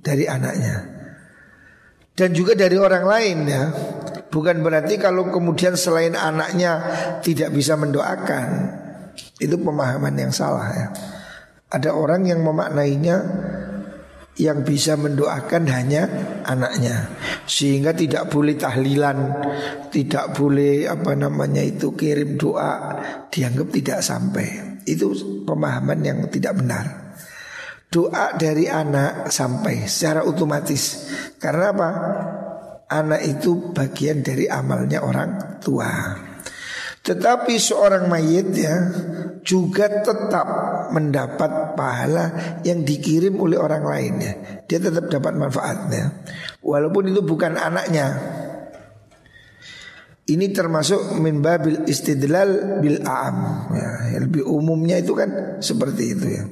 dari 0.00 0.24
anaknya 0.24 0.93
dan 2.14 2.30
juga 2.30 2.54
dari 2.54 2.78
orang 2.78 3.04
lain 3.04 3.38
ya. 3.46 3.64
Bukan 4.30 4.66
berarti 4.66 4.98
kalau 4.98 5.30
kemudian 5.30 5.78
selain 5.78 6.18
anaknya 6.18 6.82
tidak 7.22 7.54
bisa 7.54 7.78
mendoakan. 7.78 8.46
Itu 9.38 9.58
pemahaman 9.62 10.14
yang 10.18 10.34
salah 10.34 10.68
ya. 10.74 10.86
Ada 11.70 11.94
orang 11.94 12.26
yang 12.26 12.42
memaknainya 12.42 13.16
yang 14.34 14.66
bisa 14.66 14.98
mendoakan 14.98 15.70
hanya 15.70 16.10
anaknya 16.42 17.06
sehingga 17.46 17.94
tidak 17.94 18.26
boleh 18.34 18.58
tahlilan 18.58 19.30
tidak 19.94 20.34
boleh 20.34 20.90
apa 20.90 21.14
namanya 21.14 21.62
itu 21.62 21.94
kirim 21.94 22.34
doa 22.34 22.98
dianggap 23.30 23.70
tidak 23.70 23.98
sampai 24.02 24.82
itu 24.90 25.14
pemahaman 25.46 26.02
yang 26.02 26.18
tidak 26.34 26.58
benar 26.58 27.03
doa 27.94 28.34
dari 28.34 28.66
anak 28.66 29.30
sampai 29.30 29.86
secara 29.86 30.26
otomatis. 30.26 31.06
Karena 31.38 31.70
apa? 31.70 31.90
Anak 32.90 33.22
itu 33.24 33.70
bagian 33.70 34.20
dari 34.20 34.50
amalnya 34.50 35.02
orang 35.02 35.60
tua. 35.62 35.90
Tetapi 37.04 37.60
seorang 37.60 38.08
mayit 38.08 38.48
ya 38.56 38.76
juga 39.44 39.92
tetap 39.92 40.48
mendapat 40.88 41.76
pahala 41.76 42.58
yang 42.64 42.80
dikirim 42.80 43.36
oleh 43.36 43.60
orang 43.60 43.84
lain 43.84 44.14
ya. 44.24 44.34
Dia 44.64 44.78
tetap 44.80 45.12
dapat 45.12 45.36
manfaatnya. 45.36 46.24
Walaupun 46.64 47.12
itu 47.12 47.20
bukan 47.20 47.60
anaknya. 47.60 48.08
Ini 50.24 50.56
termasuk 50.56 51.20
min 51.20 51.44
babil 51.44 51.84
istidlal 51.84 52.80
bil 52.80 53.04
am 53.04 53.68
ya, 53.76 54.16
lebih 54.24 54.48
umumnya 54.48 54.96
itu 54.96 55.12
kan 55.12 55.60
seperti 55.60 56.16
itu 56.16 56.26
ya 56.32 56.44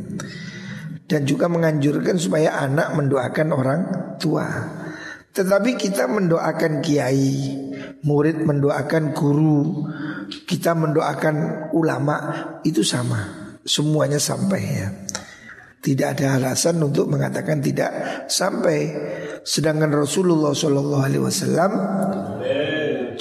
dan 1.12 1.28
juga 1.28 1.44
menganjurkan 1.44 2.16
supaya 2.16 2.56
anak 2.56 2.96
mendoakan 2.96 3.48
orang 3.52 3.80
tua. 4.16 4.48
Tetapi 5.28 5.76
kita 5.76 6.08
mendoakan 6.08 6.80
kiai, 6.80 7.52
murid 8.00 8.40
mendoakan 8.40 9.12
guru, 9.12 9.84
kita 10.48 10.72
mendoakan 10.72 11.68
ulama 11.76 12.16
itu 12.64 12.80
sama, 12.80 13.52
semuanya 13.60 14.16
sampai 14.16 14.62
ya. 14.64 14.88
Tidak 15.82 16.16
ada 16.16 16.40
alasan 16.40 16.80
untuk 16.80 17.12
mengatakan 17.12 17.60
tidak 17.60 18.24
sampai. 18.32 18.88
Sedangkan 19.44 19.92
Rasulullah 19.92 20.54
Shallallahu 20.56 21.02
Alaihi 21.02 21.24
Wasallam 21.28 21.72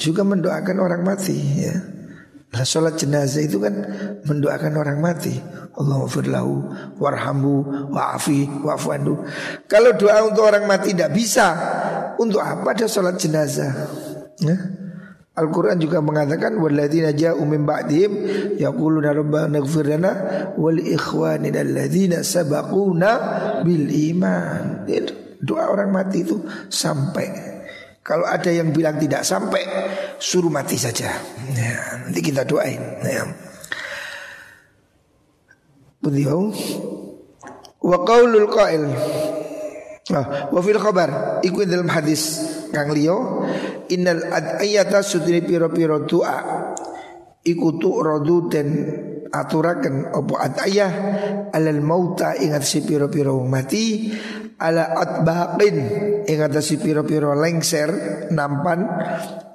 juga 0.00 0.22
mendoakan 0.24 0.76
orang 0.80 1.02
mati 1.04 1.36
ya. 1.60 1.76
Nah, 2.52 2.68
sholat 2.68 3.00
jenazah 3.00 3.40
itu 3.40 3.56
kan 3.56 3.72
mendoakan 4.28 4.76
orang 4.76 5.00
mati. 5.00 5.32
Allahumma 5.72 6.04
firlahu 6.04 6.54
warhamhu 7.00 7.88
wa'afi 7.88 8.60
wa'fuandu. 8.60 9.24
Kalau 9.64 9.96
doa 9.96 10.20
untuk 10.28 10.44
orang 10.44 10.68
mati 10.68 10.92
tidak 10.92 11.16
bisa, 11.16 11.56
untuk 12.20 12.44
apa 12.44 12.76
ada 12.76 12.84
sholat 12.84 13.16
jenazah? 13.16 13.72
Ya? 14.44 14.56
Al-Quran 15.32 15.80
juga 15.80 16.04
mengatakan 16.04 16.60
Walladzina 16.60 17.08
ja'u 17.16 17.40
min 17.48 17.64
ba'dihim 17.64 18.12
Yaquluna 18.60 19.16
rabbana 19.16 19.64
ighfir 19.64 19.96
lana 19.96 20.12
Wal 20.60 20.76
ikhwanina 20.76 21.64
alladzina 21.64 22.20
sabaquna 22.20 23.10
bil 23.64 23.88
iman 24.12 24.84
Doa 25.40 25.72
orang 25.72 25.88
mati 25.88 26.20
itu 26.20 26.36
sampai 26.68 27.51
Kalau 28.02 28.26
ada 28.26 28.50
yang 28.50 28.74
bilang 28.74 28.98
tidak 28.98 29.22
sampai, 29.22 29.62
suruh 30.18 30.50
mati 30.50 30.74
saja. 30.74 31.14
Ya, 31.54 32.02
nanti 32.02 32.18
kita 32.18 32.42
doain. 32.42 32.82
Ya. 33.06 33.22
Beliau 36.02 36.50
wa 37.78 37.98
qaulul 38.02 38.50
qail. 38.50 38.82
Ah, 40.10 40.50
wa 40.50 40.58
fil 40.58 40.82
khabar. 40.82 41.38
Iku 41.46 41.62
dalam 41.62 41.86
hadis 41.86 42.42
kang 42.74 42.90
liyo 42.90 43.46
innal 43.92 44.32
adayata 44.32 45.04
sudri 45.04 45.44
piro-piro 45.44 46.08
doa 46.08 46.36
iku 47.44 47.68
tu 47.76 48.00
rodu 48.00 48.48
den 48.48 48.68
aturaken 49.28 50.10
opo 50.16 50.40
adayah 50.40 50.90
alal 51.52 51.80
mauta 51.84 52.32
ingat 52.40 52.64
si 52.64 52.80
piro-piro 52.82 53.36
mati 53.44 54.08
ala 54.62 54.94
atbaqin 54.94 55.76
ingat 56.30 56.54
si 56.62 56.78
piro-piro 56.78 57.34
lengser 57.34 57.90
nampan 58.30 58.86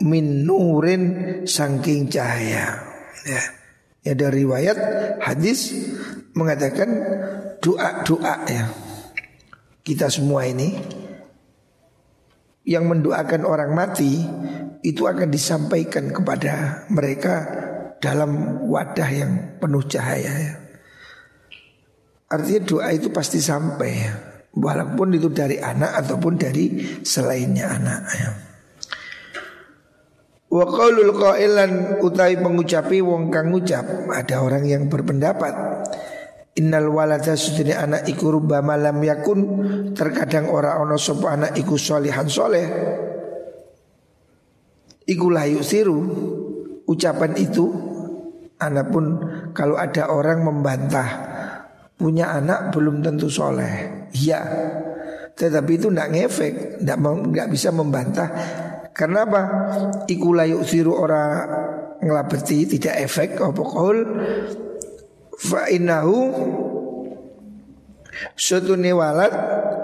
min 0.03 0.43
nurin 0.43 1.03
sangking 1.47 2.12
cahaya 2.12 2.84
ya 3.24 3.41
ya 4.03 4.14
dari 4.14 4.43
riwayat 4.43 4.78
hadis 5.24 5.72
mengatakan 6.36 6.89
doa-doa 7.64 8.36
ya 8.51 8.66
kita 9.88 10.12
semua 10.12 10.43
ini 10.43 10.76
yang 12.68 12.91
mendoakan 12.91 13.47
orang 13.47 13.72
mati 13.72 14.20
itu 14.84 15.08
akan 15.08 15.32
disampaikan 15.32 16.12
kepada 16.12 16.84
mereka 16.91 17.47
dalam 18.03 18.62
wadah 18.68 19.10
yang 19.10 19.32
penuh 19.58 19.82
cahaya 19.88 20.34
ya. 20.36 20.55
Artinya 22.28 22.62
doa 22.68 22.91
itu 22.91 23.08
pasti 23.10 23.39
sampai 23.39 23.91
ya. 23.95 24.14
Walaupun 24.56 25.18
itu 25.18 25.28
dari 25.34 25.60
anak 25.60 26.06
ataupun 26.06 26.39
dari 26.39 26.80
selainnya 27.04 27.68
anak 27.76 28.02
ya. 28.16 28.30
Wa 30.48 30.64
qaulul 30.64 31.12
qailan 31.12 32.00
utai 32.00 32.39
pengucapi 32.39 33.04
wong 33.04 33.28
kang 33.28 33.52
ngucap 33.52 33.84
ada 34.08 34.39
orang 34.39 34.64
yang 34.64 34.88
berpendapat 34.88 35.54
Innal 36.58 36.89
walada 36.89 37.38
sudine 37.38 37.78
anak 37.78 38.10
iku 38.10 38.34
rubba 38.34 38.66
malam 38.66 38.98
yakun 39.06 39.39
terkadang 39.93 40.50
ora 40.50 40.82
ono 40.82 40.98
sapa 40.98 41.38
anak 41.38 41.54
iku 41.54 41.78
solihan 41.78 42.26
soleh. 42.26 42.66
Iku 45.06 45.30
layu 45.30 45.62
siru 45.62 46.02
ucapan 46.89 47.38
itu 47.38 47.70
anak 48.58 48.89
pun 48.89 49.06
kalau 49.54 49.78
ada 49.78 50.10
orang 50.10 50.41
membantah 50.41 51.37
punya 51.98 52.38
anak 52.38 52.72
belum 52.72 53.02
tentu 53.02 53.28
soleh. 53.28 54.08
Iya. 54.14 54.41
Tetapi 55.38 55.72
itu 55.78 55.89
tidak 55.93 56.10
ngefek, 56.14 56.54
tidak 56.82 57.50
bisa 57.50 57.70
membantah. 57.74 58.30
Karena 58.93 59.26
apa? 59.30 59.41
Iku 60.10 60.34
layu 60.34 60.66
siru 60.66 60.98
ora 60.98 61.45
ngelabeti 62.02 62.66
tidak 62.66 63.06
efek 63.06 63.38
kaul 63.38 63.98
fa 65.38 65.70
innahu 65.70 66.34
Sutune 68.34 68.93
walad 68.98 69.34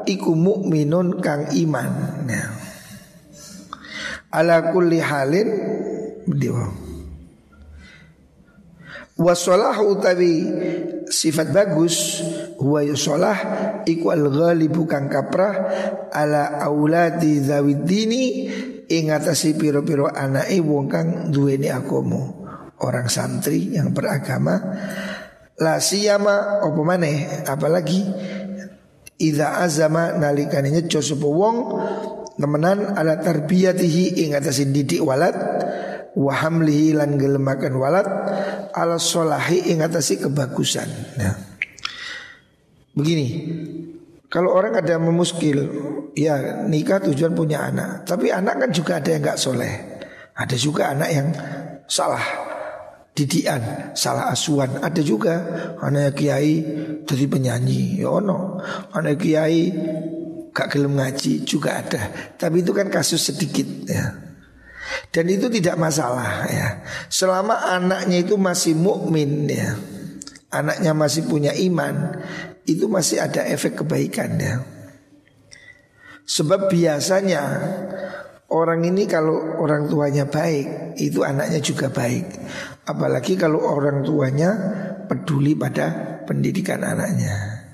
iku 0.10 0.34
mukminun 0.34 1.22
kang 1.22 1.54
iman. 1.54 1.90
Ya. 2.26 2.50
Ala 4.34 4.74
kulli 4.74 4.98
halin 4.98 5.50
beliau. 6.26 6.83
Wasolah 9.14 9.78
utawi 9.86 10.42
sifat 11.06 11.54
bagus. 11.54 12.26
Huwa 12.58 12.82
yusolah 12.82 13.38
iku 13.86 14.10
al 14.10 14.26
ghalibu 14.32 14.90
kang 14.90 15.12
kaprah. 15.12 15.54
Ala 16.10 16.58
auladi 16.66 17.38
zawid 17.44 17.86
dini 17.86 18.50
ing 18.90 19.14
atasi 19.14 19.54
piro-piro 19.54 20.10
anake 20.10 20.58
wong 20.62 20.86
kang 20.90 21.08
duweni 21.30 21.70
agama 21.70 22.26
orang 22.82 23.08
santri 23.08 23.74
yang 23.74 23.94
beragama. 23.94 24.58
La 25.62 25.78
siyama 25.78 26.66
apa 26.66 26.82
maneh? 26.82 27.46
Apalagi 27.46 28.02
Iza 29.24 29.62
azama 29.62 30.12
nalikane 30.18 30.74
nyeco 30.74 31.00
sapa 31.00 31.24
wong 31.24 31.58
temenan 32.36 32.98
ala 32.98 33.22
tarbiyatihi 33.22 34.26
ing 34.26 34.34
atasin 34.34 34.74
didik 34.74 35.00
walad 35.00 35.38
wa 36.14 36.34
hamlihi 36.34 36.94
lan 36.94 37.18
gelemakan 37.18 37.74
walad 37.78 38.08
ala 38.74 38.98
solahi 39.02 39.74
ing 39.74 39.82
atasi 39.82 40.22
kebagusan. 40.22 40.90
Nah. 41.18 41.36
Begini, 42.94 43.28
kalau 44.30 44.54
orang 44.54 44.78
ada 44.78 45.02
memuskil, 45.02 45.66
ya 46.14 46.62
nikah 46.70 47.02
tujuan 47.02 47.34
punya 47.34 47.66
anak, 47.66 48.06
tapi 48.06 48.30
anak 48.30 48.62
kan 48.62 48.70
juga 48.70 49.02
ada 49.02 49.10
yang 49.10 49.22
nggak 49.26 49.42
soleh, 49.42 49.74
ada 50.38 50.54
juga 50.54 50.94
anak 50.94 51.10
yang 51.10 51.28
salah 51.90 52.22
didian, 53.14 53.94
salah 53.94 54.34
asuhan. 54.34 54.82
Ada 54.82 55.02
juga 55.06 55.34
anak 55.82 56.18
kiai 56.18 56.66
jadi 57.06 57.26
penyanyi, 57.30 58.02
ya 58.02 58.10
ono. 58.10 58.58
Anak 58.94 59.22
kiai 59.22 59.70
gak 60.54 60.70
gelem 60.74 60.98
ngaji 60.98 61.46
juga 61.46 61.82
ada. 61.82 62.02
Tapi 62.38 62.62
itu 62.62 62.74
kan 62.74 62.90
kasus 62.90 63.22
sedikit 63.22 63.66
ya. 63.90 64.23
Dan 65.14 65.26
itu 65.30 65.48
tidak 65.50 65.78
masalah 65.78 66.46
ya. 66.50 66.68
Selama 67.08 67.70
anaknya 67.70 68.26
itu 68.26 68.36
masih 68.36 68.74
mukmin 68.74 69.46
ya. 69.50 69.78
Anaknya 70.54 70.94
masih 70.94 71.26
punya 71.26 71.50
iman, 71.58 72.22
itu 72.70 72.86
masih 72.86 73.18
ada 73.26 73.42
efek 73.50 73.82
kebaikan 73.82 74.38
ya. 74.38 74.62
Sebab 76.24 76.70
biasanya 76.70 77.42
orang 78.54 78.86
ini 78.86 79.10
kalau 79.10 79.60
orang 79.60 79.90
tuanya 79.90 80.30
baik, 80.30 80.96
itu 81.02 81.26
anaknya 81.26 81.58
juga 81.58 81.90
baik. 81.90 82.38
Apalagi 82.86 83.34
kalau 83.34 83.66
orang 83.66 84.06
tuanya 84.06 84.50
peduli 85.10 85.58
pada 85.58 86.22
pendidikan 86.24 86.86
anaknya. 86.86 87.66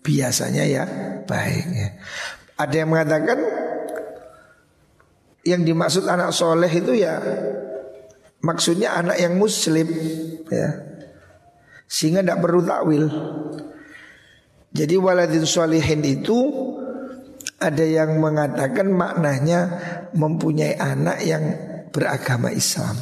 Biasanya 0.00 0.64
ya 0.64 0.84
baik 1.26 1.66
ya. 1.74 1.88
Ada 2.58 2.74
yang 2.80 2.90
mengatakan 2.94 3.38
yang 5.48 5.64
dimaksud 5.64 6.04
anak 6.04 6.30
soleh 6.36 6.68
itu 6.68 6.92
ya 6.92 7.18
maksudnya 8.44 8.94
anak 9.00 9.16
yang 9.18 9.34
muslim 9.40 9.88
ya. 10.48 10.68
Sehingga 11.88 12.20
tidak 12.20 12.44
perlu 12.44 12.60
takwil. 12.68 13.08
Jadi 14.76 14.94
waladin 15.00 15.48
solehin 15.48 16.04
itu 16.04 16.36
ada 17.56 17.80
yang 17.80 18.20
mengatakan 18.20 18.92
maknanya 18.92 19.60
mempunyai 20.12 20.76
anak 20.76 21.18
yang 21.24 21.44
beragama 21.88 22.52
Islam 22.52 22.94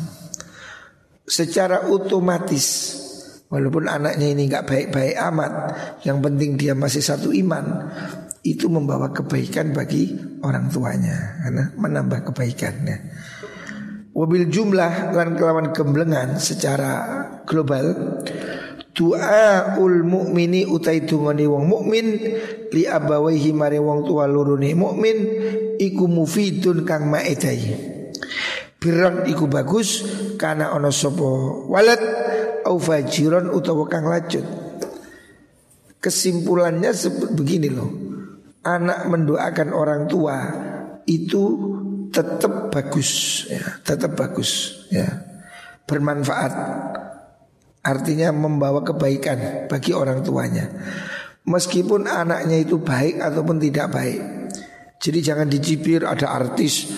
secara 1.26 1.90
otomatis 1.90 2.94
walaupun 3.50 3.90
anaknya 3.90 4.30
ini 4.30 4.46
nggak 4.46 4.66
baik-baik 4.66 5.16
amat, 5.18 5.52
yang 6.06 6.22
penting 6.22 6.54
dia 6.54 6.72
masih 6.78 7.02
satu 7.02 7.34
iman, 7.34 7.90
itu 8.46 8.70
membawa 8.70 9.10
kebaikan 9.10 9.74
bagi 9.74 10.14
orang 10.46 10.70
tuanya 10.70 11.42
karena 11.42 11.64
menambah 11.74 12.30
kebaikannya. 12.30 12.96
Wabil 14.16 14.48
jumlah 14.48 15.12
lan 15.12 15.36
kelawan 15.36 15.76
gemblengan 15.76 16.40
secara 16.40 16.92
global 17.44 18.16
doa 18.96 19.76
ul 19.76 20.08
mukmini 20.08 20.64
utai 20.64 21.04
tungoni 21.04 21.44
wong 21.44 21.68
mukmin 21.68 22.06
li 22.72 22.82
abawaihi 22.88 23.52
mare 23.52 23.76
wong 23.76 24.08
tua 24.08 24.24
lurune 24.24 24.72
mukmin 24.72 25.18
iku 25.76 26.08
mufidun 26.08 26.88
kang 26.88 27.12
maedai 27.12 27.76
birran 28.80 29.28
iku 29.28 29.52
bagus 29.52 30.00
karena 30.40 30.72
ono 30.72 30.88
sopo 30.88 31.68
walad 31.68 32.00
au 32.66 32.82
fajiron 32.82 33.54
utawa 33.54 33.86
kang 33.86 34.10
lacut. 34.10 34.42
Kesimpulannya 36.02 36.90
begini 37.34 37.70
loh. 37.70 38.05
Anak 38.66 39.06
mendoakan 39.06 39.70
orang 39.70 40.10
tua 40.10 40.38
itu 41.06 41.44
tetap 42.10 42.74
bagus 42.74 43.44
ya, 43.46 43.78
tetap 43.86 44.18
bagus 44.18 44.82
ya. 44.90 45.06
Bermanfaat. 45.86 46.52
Artinya 47.86 48.34
membawa 48.34 48.82
kebaikan 48.82 49.70
bagi 49.70 49.94
orang 49.94 50.26
tuanya. 50.26 50.66
Meskipun 51.46 52.10
anaknya 52.10 52.58
itu 52.58 52.82
baik 52.82 53.22
ataupun 53.22 53.62
tidak 53.62 53.94
baik. 53.94 54.50
Jadi 54.98 55.18
jangan 55.22 55.46
dicibir 55.46 56.02
ada 56.02 56.34
artis 56.34 56.90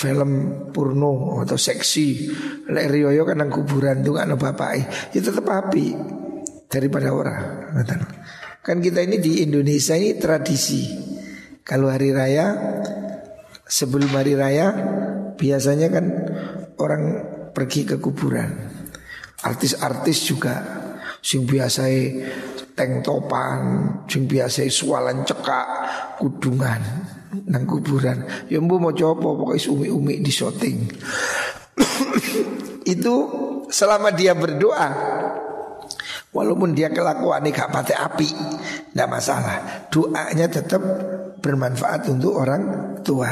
film 0.00 0.30
porno 0.72 1.44
atau 1.44 1.60
seksi 1.60 2.32
lek 2.72 2.86
riyoyo 2.88 3.28
kan 3.28 3.42
nang 3.42 3.52
kuburan 3.52 4.00
tuh 4.00 4.16
kan 4.16 4.32
bapak 4.32 4.70
ya 5.12 5.20
tetap 5.20 5.44
api 5.44 5.92
daripada 6.70 7.12
orang 7.12 7.74
kan 8.64 8.78
kita 8.78 9.04
ini 9.04 9.20
di 9.20 9.44
Indonesia 9.44 9.98
ini 9.98 10.16
tradisi 10.16 11.09
kalau 11.70 11.86
hari 11.86 12.10
raya 12.10 12.58
sebelum 13.62 14.10
hari 14.10 14.34
raya 14.34 14.74
biasanya 15.38 15.86
kan 15.94 16.06
orang 16.82 17.02
pergi 17.54 17.86
ke 17.86 18.02
kuburan 18.02 18.50
artis-artis 19.46 20.26
juga 20.26 20.54
sing 21.22 21.46
biasa 21.46 21.86
tank 22.74 23.06
topan 23.06 23.60
sing 24.10 24.26
biasa 24.26 24.66
sualan 24.66 25.22
cekak 25.22 25.66
kudungan 26.18 26.82
nang 27.30 27.62
kuburan. 27.62 28.26
Ya 28.50 28.58
mau 28.58 28.90
coba 28.90 29.22
pokoknya 29.22 29.70
umi-umi 29.70 30.18
di 30.18 30.32
shooting. 30.34 30.78
itu 32.94 33.14
selama 33.70 34.10
dia 34.10 34.34
berdoa 34.34 34.88
Walaupun 36.30 36.78
dia 36.78 36.94
kelakuan 36.94 37.42
ini 37.42 37.50
gak 37.50 37.74
pakai 37.74 37.96
api 37.98 38.28
Tidak 38.94 39.08
masalah. 39.10 39.90
Doanya 39.90 40.46
tetap 40.46 40.78
bermanfaat 41.42 42.06
untuk 42.06 42.38
orang 42.38 42.62
tua. 43.02 43.30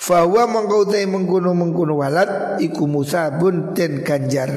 Fahuwa 0.00 0.48
mengkautai 0.48 1.04
mengkuno 1.04 1.52
mengkuno 1.52 2.00
walad 2.00 2.56
Iku 2.56 2.88
musabun 2.88 3.76
ten 3.76 4.00
ganjar. 4.00 4.48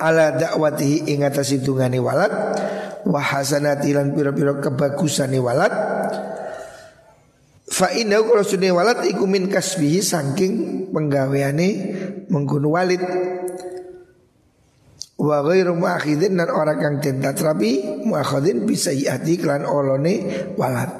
Ala 0.00 0.32
dakwatihi 0.32 1.12
ingatasi 1.12 1.60
tungani 1.60 2.00
walad 2.00 2.32
Wahasanati 3.04 3.92
lan 3.92 4.16
pira-pira 4.16 4.56
kebagusani 4.64 5.36
walad 5.36 5.72
Fa 7.80 7.88
inna 7.96 8.20
kalau 8.20 8.44
sudah 8.44 8.76
walad 8.76 9.08
iku 9.08 9.24
min 9.24 9.48
kasbihi 9.48 10.04
saking 10.04 10.52
penggaweane 10.92 11.68
mengguno 12.28 12.76
walid 12.76 13.00
wa 15.16 15.40
ghairu 15.40 15.80
muakhidin 15.80 16.36
dan 16.36 16.52
orang 16.52 16.76
yang 16.76 16.96
tidak 17.00 17.40
rapi 17.40 18.04
muakhidin 18.04 18.68
bisa 18.68 18.92
yati 18.92 19.40
klan 19.40 19.64
olone 19.64 20.28
walad. 20.60 20.92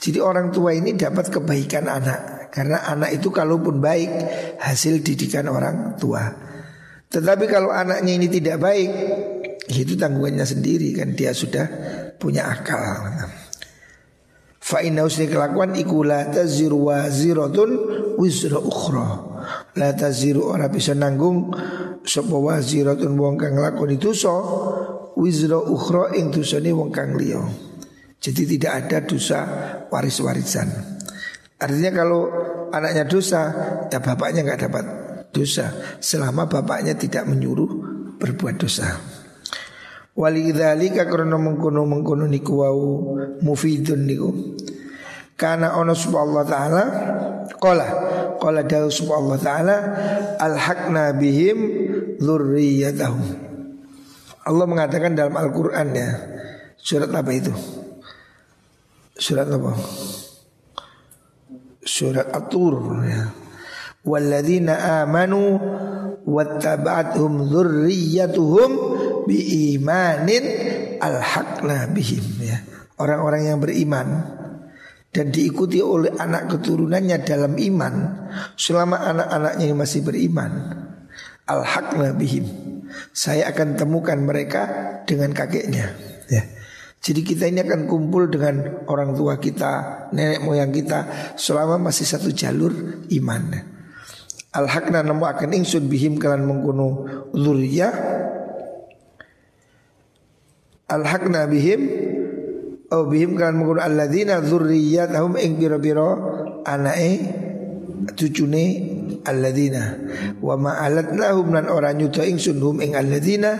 Jadi 0.00 0.16
orang 0.16 0.56
tua 0.56 0.72
ini 0.72 0.96
dapat 0.96 1.28
kebaikan 1.28 1.84
anak 1.84 2.48
karena 2.48 2.88
anak 2.88 3.12
itu 3.12 3.28
kalaupun 3.28 3.76
baik 3.76 4.08
hasil 4.56 5.04
didikan 5.04 5.52
orang 5.52 6.00
tua. 6.00 6.32
Tetapi 7.12 7.44
kalau 7.44 7.68
anaknya 7.68 8.16
ini 8.16 8.32
tidak 8.32 8.56
baik, 8.56 8.90
itu 9.68 10.00
tanggungannya 10.00 10.48
sendiri 10.48 10.96
kan 10.96 11.12
dia 11.12 11.36
sudah 11.36 11.68
punya 12.16 12.48
akal. 12.48 13.04
Fa 14.66 14.82
inna 14.82 15.06
usni 15.06 15.30
kelakuan 15.30 15.78
iku 15.78 16.02
la 16.02 16.26
taziru 16.26 16.90
waziratun 16.90 17.70
wizra 18.18 18.58
ukhra. 18.58 19.06
La 19.78 19.94
taziru 19.94 20.42
ora 20.50 20.66
bisa 20.66 20.90
nanggung 20.90 21.54
sapa 22.02 22.34
waziratun 22.34 23.14
wong 23.14 23.38
kang 23.38 23.54
lakoni 23.62 23.94
dosa 23.94 24.34
wizra 25.14 25.62
ukhra 25.62 26.18
ing 26.18 26.34
dosane 26.34 26.74
wong 26.74 26.90
kang 26.90 27.14
liya. 27.14 27.46
Jadi 28.18 28.42
tidak 28.58 28.72
ada 28.74 28.98
dosa 29.06 29.38
waris-warisan. 29.86 30.66
Artinya 31.62 32.02
kalau 32.02 32.26
anaknya 32.74 33.06
dosa, 33.06 33.54
ya 33.86 34.02
bapaknya 34.02 34.42
nggak 34.42 34.60
dapat 34.66 34.84
dosa 35.30 35.70
selama 36.02 36.50
bapaknya 36.50 36.98
tidak 36.98 37.22
menyuruh 37.30 37.70
berbuat 38.18 38.58
dosa. 38.58 38.98
Walidzalika 40.16 41.04
karena 41.04 41.36
mengkono 41.36 41.84
mengkono 41.84 42.24
niku 42.24 42.64
wau 42.64 43.14
mufidun 43.44 44.08
niku. 44.08 44.32
Karena 45.36 45.76
ono 45.76 45.92
Allah 45.92 46.44
taala 46.48 46.82
qala 47.60 47.86
qala 48.40 48.64
dawu 48.64 48.88
Allah 49.12 49.36
taala 49.36 49.76
alhaqna 50.40 51.12
bihim 51.20 51.58
dzurriyyatahum. 52.16 53.44
Allah 54.46 54.64
mengatakan 54.64 55.12
dalam 55.12 55.36
Al-Qur'an 55.36 55.92
ya. 55.92 56.08
Surat 56.80 57.12
apa 57.12 57.30
itu? 57.34 57.52
Surat 59.18 59.50
apa? 59.52 59.74
Surat 61.84 62.30
At-Tur 62.32 63.04
ya. 63.04 63.36
Walladzina 64.06 65.02
amanu 65.02 65.58
wattaba'athum 66.24 67.50
dzurriyyatuhum 67.50 68.70
biimanin 69.26 70.44
alhaqna 71.02 71.90
bihim 71.90 72.24
ya. 72.40 72.62
Orang-orang 72.96 73.52
yang 73.52 73.58
beriman 73.60 74.08
dan 75.12 75.28
diikuti 75.28 75.84
oleh 75.84 76.16
anak 76.16 76.48
keturunannya 76.48 77.20
dalam 77.26 77.60
iman 77.60 77.94
selama 78.56 79.04
anak-anaknya 79.04 79.74
masih 79.76 80.00
beriman 80.00 80.52
alhaqna 81.44 82.16
bihim 82.16 82.48
saya 83.12 83.52
akan 83.52 83.76
temukan 83.76 84.16
mereka 84.16 84.62
dengan 85.04 85.36
kakeknya 85.36 85.92
ya. 86.32 86.42
Jadi 87.06 87.22
kita 87.22 87.46
ini 87.46 87.62
akan 87.62 87.86
kumpul 87.86 88.26
dengan 88.26 88.82
orang 88.90 89.14
tua 89.14 89.38
kita, 89.38 90.10
nenek 90.10 90.42
moyang 90.42 90.74
kita 90.74 91.32
selama 91.38 91.78
masih 91.78 92.02
satu 92.02 92.34
jalur 92.34 93.06
iman. 93.14 93.46
Al-hakna 94.50 95.06
namu 95.06 95.22
akan 95.22 95.54
ingsun 95.54 95.86
bihim 95.86 96.18
kalian 96.18 96.48
mengkuno 96.48 97.06
zuriyah 97.30 97.94
Al-hakna 100.86 101.50
bihim 101.50 101.80
Oh 102.86 103.10
bihim 103.10 103.34
kan 103.34 103.58
mengkono 103.58 103.82
alladzina 103.82 104.38
dzurriyyatahum 104.38 105.34
ing 105.42 105.58
pira-pira 105.58 106.06
anake 106.62 107.10
cucune 108.14 108.64
alladzina 109.26 109.98
wa 110.38 110.54
ma 110.54 110.78
alatnahum 110.78 111.50
lan 111.50 111.66
ora 111.66 111.90
nyuda 111.90 112.22
ingsun 112.22 112.62
hum 112.62 112.78
ing 112.78 112.94
alladzina 112.94 113.58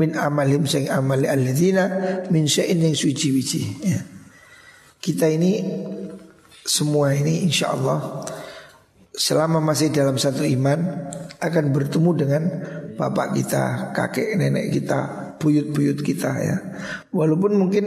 min 0.00 0.16
amalim 0.16 0.64
sing 0.64 0.88
amali 0.88 1.28
alladzina 1.28 1.84
min 2.32 2.48
syai'in 2.48 2.80
yang 2.80 2.96
suci-wici 2.96 3.60
ya. 3.84 4.00
Kita 4.96 5.28
ini 5.28 5.60
semua 6.64 7.12
ini 7.12 7.44
insya 7.44 7.76
Allah 7.76 8.24
selama 9.12 9.60
masih 9.60 9.92
dalam 9.92 10.16
satu 10.16 10.48
iman 10.48 10.80
akan 11.36 11.64
bertemu 11.76 12.10
dengan 12.16 12.42
bapak 12.96 13.36
kita, 13.36 13.92
kakek 13.92 14.38
nenek 14.40 14.72
kita, 14.72 15.31
buyut-buyut 15.42 15.98
kita 16.06 16.30
ya. 16.38 16.56
Walaupun 17.10 17.58
mungkin 17.58 17.84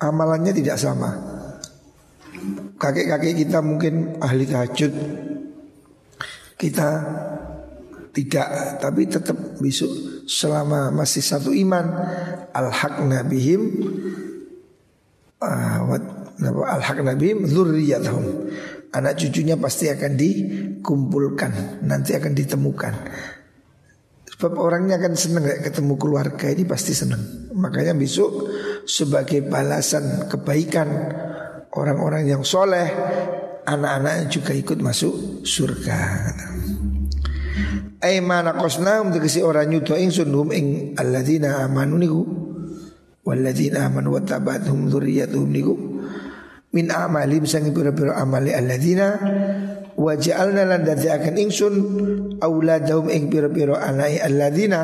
amalannya 0.00 0.56
tidak 0.56 0.80
sama. 0.80 1.12
Kakek-kakek 2.80 3.44
kita 3.44 3.60
mungkin 3.60 4.16
ahli 4.24 4.48
tahajud. 4.48 4.92
Kita 6.56 6.88
tidak 8.14 8.78
tapi 8.78 9.10
tetap 9.10 9.36
besok 9.58 9.90
selama 10.24 10.94
masih 10.94 11.20
satu 11.20 11.50
iman 11.50 11.82
al-haqna 12.54 13.26
bihim 13.26 13.74
uh, 15.42 15.82
al-haqna 16.78 17.18
bihim 17.18 17.42
dzurriyyatahum 17.42 18.54
anak 18.94 19.18
cucunya 19.18 19.58
pasti 19.58 19.90
akan 19.90 20.14
dikumpulkan 20.14 21.82
nanti 21.82 22.14
akan 22.14 22.32
ditemukan 22.38 22.94
Sebab 24.34 24.58
orangnya 24.58 24.98
akan 24.98 25.14
senang 25.14 25.46
kayak 25.46 25.70
ketemu 25.70 25.94
keluarga 25.94 26.50
ini 26.50 26.66
pasti 26.66 26.90
senang. 26.90 27.54
Makanya 27.54 27.94
besok 27.94 28.50
sebagai 28.82 29.46
balasan 29.46 30.26
kebaikan 30.26 30.90
orang-orang 31.70 32.26
yang 32.26 32.42
soleh, 32.42 32.90
anak-anaknya 33.62 34.26
juga 34.26 34.52
ikut 34.58 34.78
masuk 34.82 35.46
surga. 35.46 35.98
Aimana 38.02 38.58
kosna 38.58 39.06
untuk 39.06 39.22
si 39.30 39.38
orang 39.38 39.70
nyuto 39.70 39.94
ingsun 39.94 40.28
hum 40.34 40.50
ing 40.50 40.66
alladzina 40.98 41.62
amanu 41.62 41.94
niku 41.96 42.22
walladzina 43.22 43.86
amanu 43.86 44.18
tabathum 44.20 44.90
dzurriyyatuhum 44.92 45.48
niku 45.48 45.74
min 46.74 46.90
amalim 46.90 47.46
sangi 47.48 47.72
pira-pira 47.72 48.18
amali 48.20 48.52
alladzina 48.52 49.16
wa 49.94 50.12
ja'alna 50.18 50.66
lan 50.66 50.82
dadi 50.82 51.08
akan 51.10 51.34
ingsun 51.38 51.74
auladahum 52.42 53.10
ing 53.10 53.30
pira-pira 53.30 53.78
anai 53.78 54.18
alladzina 54.18 54.80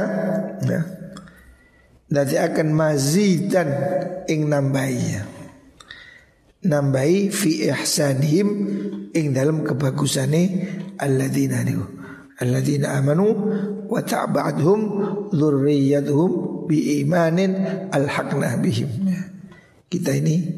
ya. 0.65 0.81
Dadi 2.11 2.37
akan 2.43 2.69
mazidan 2.75 3.71
ing 4.27 4.51
nambahi 4.51 5.39
nambahi 6.67 7.33
fi 7.33 7.71
ihsanihim 7.73 8.49
ing 9.15 9.27
dalam 9.33 9.65
kebagusane 9.65 10.43
alladzina 11.01 11.65
niku. 11.65 11.87
Alladzina 12.41 12.97
amanu 12.97 13.29
wa 13.85 14.01
ta'ba'dhum 14.01 14.81
dzurriyyatuhum 15.29 16.31
bi 16.65 17.05
imanin 17.05 17.53
alhaqna 17.93 18.57
bihim 18.57 18.89
ya. 19.05 19.29
kita 19.93 20.17
ini 20.17 20.49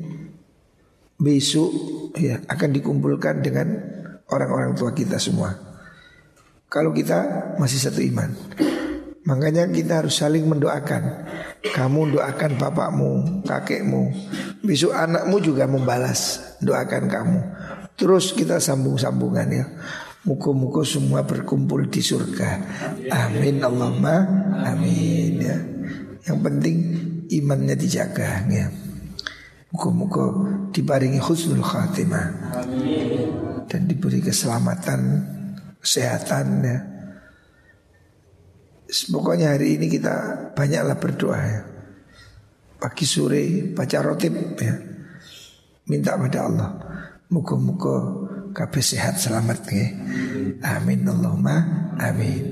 besok 1.18 1.70
ya 2.18 2.38
akan 2.46 2.70
dikumpulkan 2.70 3.42
dengan 3.42 3.66
orang-orang 4.32 4.72
tua 4.72 4.96
kita 4.96 5.20
semua. 5.20 5.52
Kalau 6.72 6.96
kita 6.96 7.52
masih 7.60 7.76
satu 7.76 8.00
iman. 8.00 8.32
Makanya 9.22 9.70
kita 9.70 10.02
harus 10.02 10.18
saling 10.18 10.48
mendoakan. 10.48 11.28
Kamu 11.62 12.16
doakan 12.16 12.58
bapakmu, 12.58 13.12
kakekmu. 13.46 14.02
Besok 14.64 14.96
anakmu 14.96 15.36
juga 15.38 15.68
membalas 15.68 16.40
doakan 16.58 17.04
kamu. 17.06 17.40
Terus 17.94 18.34
kita 18.34 18.58
sambung-sambungan 18.58 19.48
ya. 19.52 19.64
Muka-muka 20.26 20.82
semua 20.86 21.22
berkumpul 21.22 21.86
di 21.90 21.98
surga. 21.98 22.50
Amin 23.10 23.62
Allahumma 23.62 24.22
amin 24.64 25.34
ya. 25.38 25.58
Yang 26.30 26.38
penting 26.42 26.76
imannya 27.30 27.74
dijaga 27.74 28.46
ya. 28.46 28.66
Muka-muka 29.72 30.24
dibaringi 30.70 31.16
husnul 31.16 31.64
khatimah. 31.64 32.54
Dan 33.66 33.88
diberi 33.88 34.20
keselamatan, 34.20 35.00
kesehatan 35.80 36.46
ya. 36.60 36.78
Pokoknya 39.08 39.56
hari 39.56 39.80
ini 39.80 39.88
kita 39.88 40.48
banyaklah 40.52 41.00
berdoa 41.00 41.40
ya. 41.40 41.60
Pagi 42.76 43.08
sore 43.08 43.72
baca 43.72 43.98
rotib 44.04 44.36
ya. 44.60 44.76
Minta 45.88 46.20
pada 46.20 46.38
Allah. 46.44 46.70
Muka-muka 47.32 47.96
kabeh 48.52 48.84
sehat 48.84 49.16
selamat 49.16 49.58
ya. 49.72 49.88
Amin 50.76 51.08
Allahumma 51.08 51.96
amin. 51.96 52.51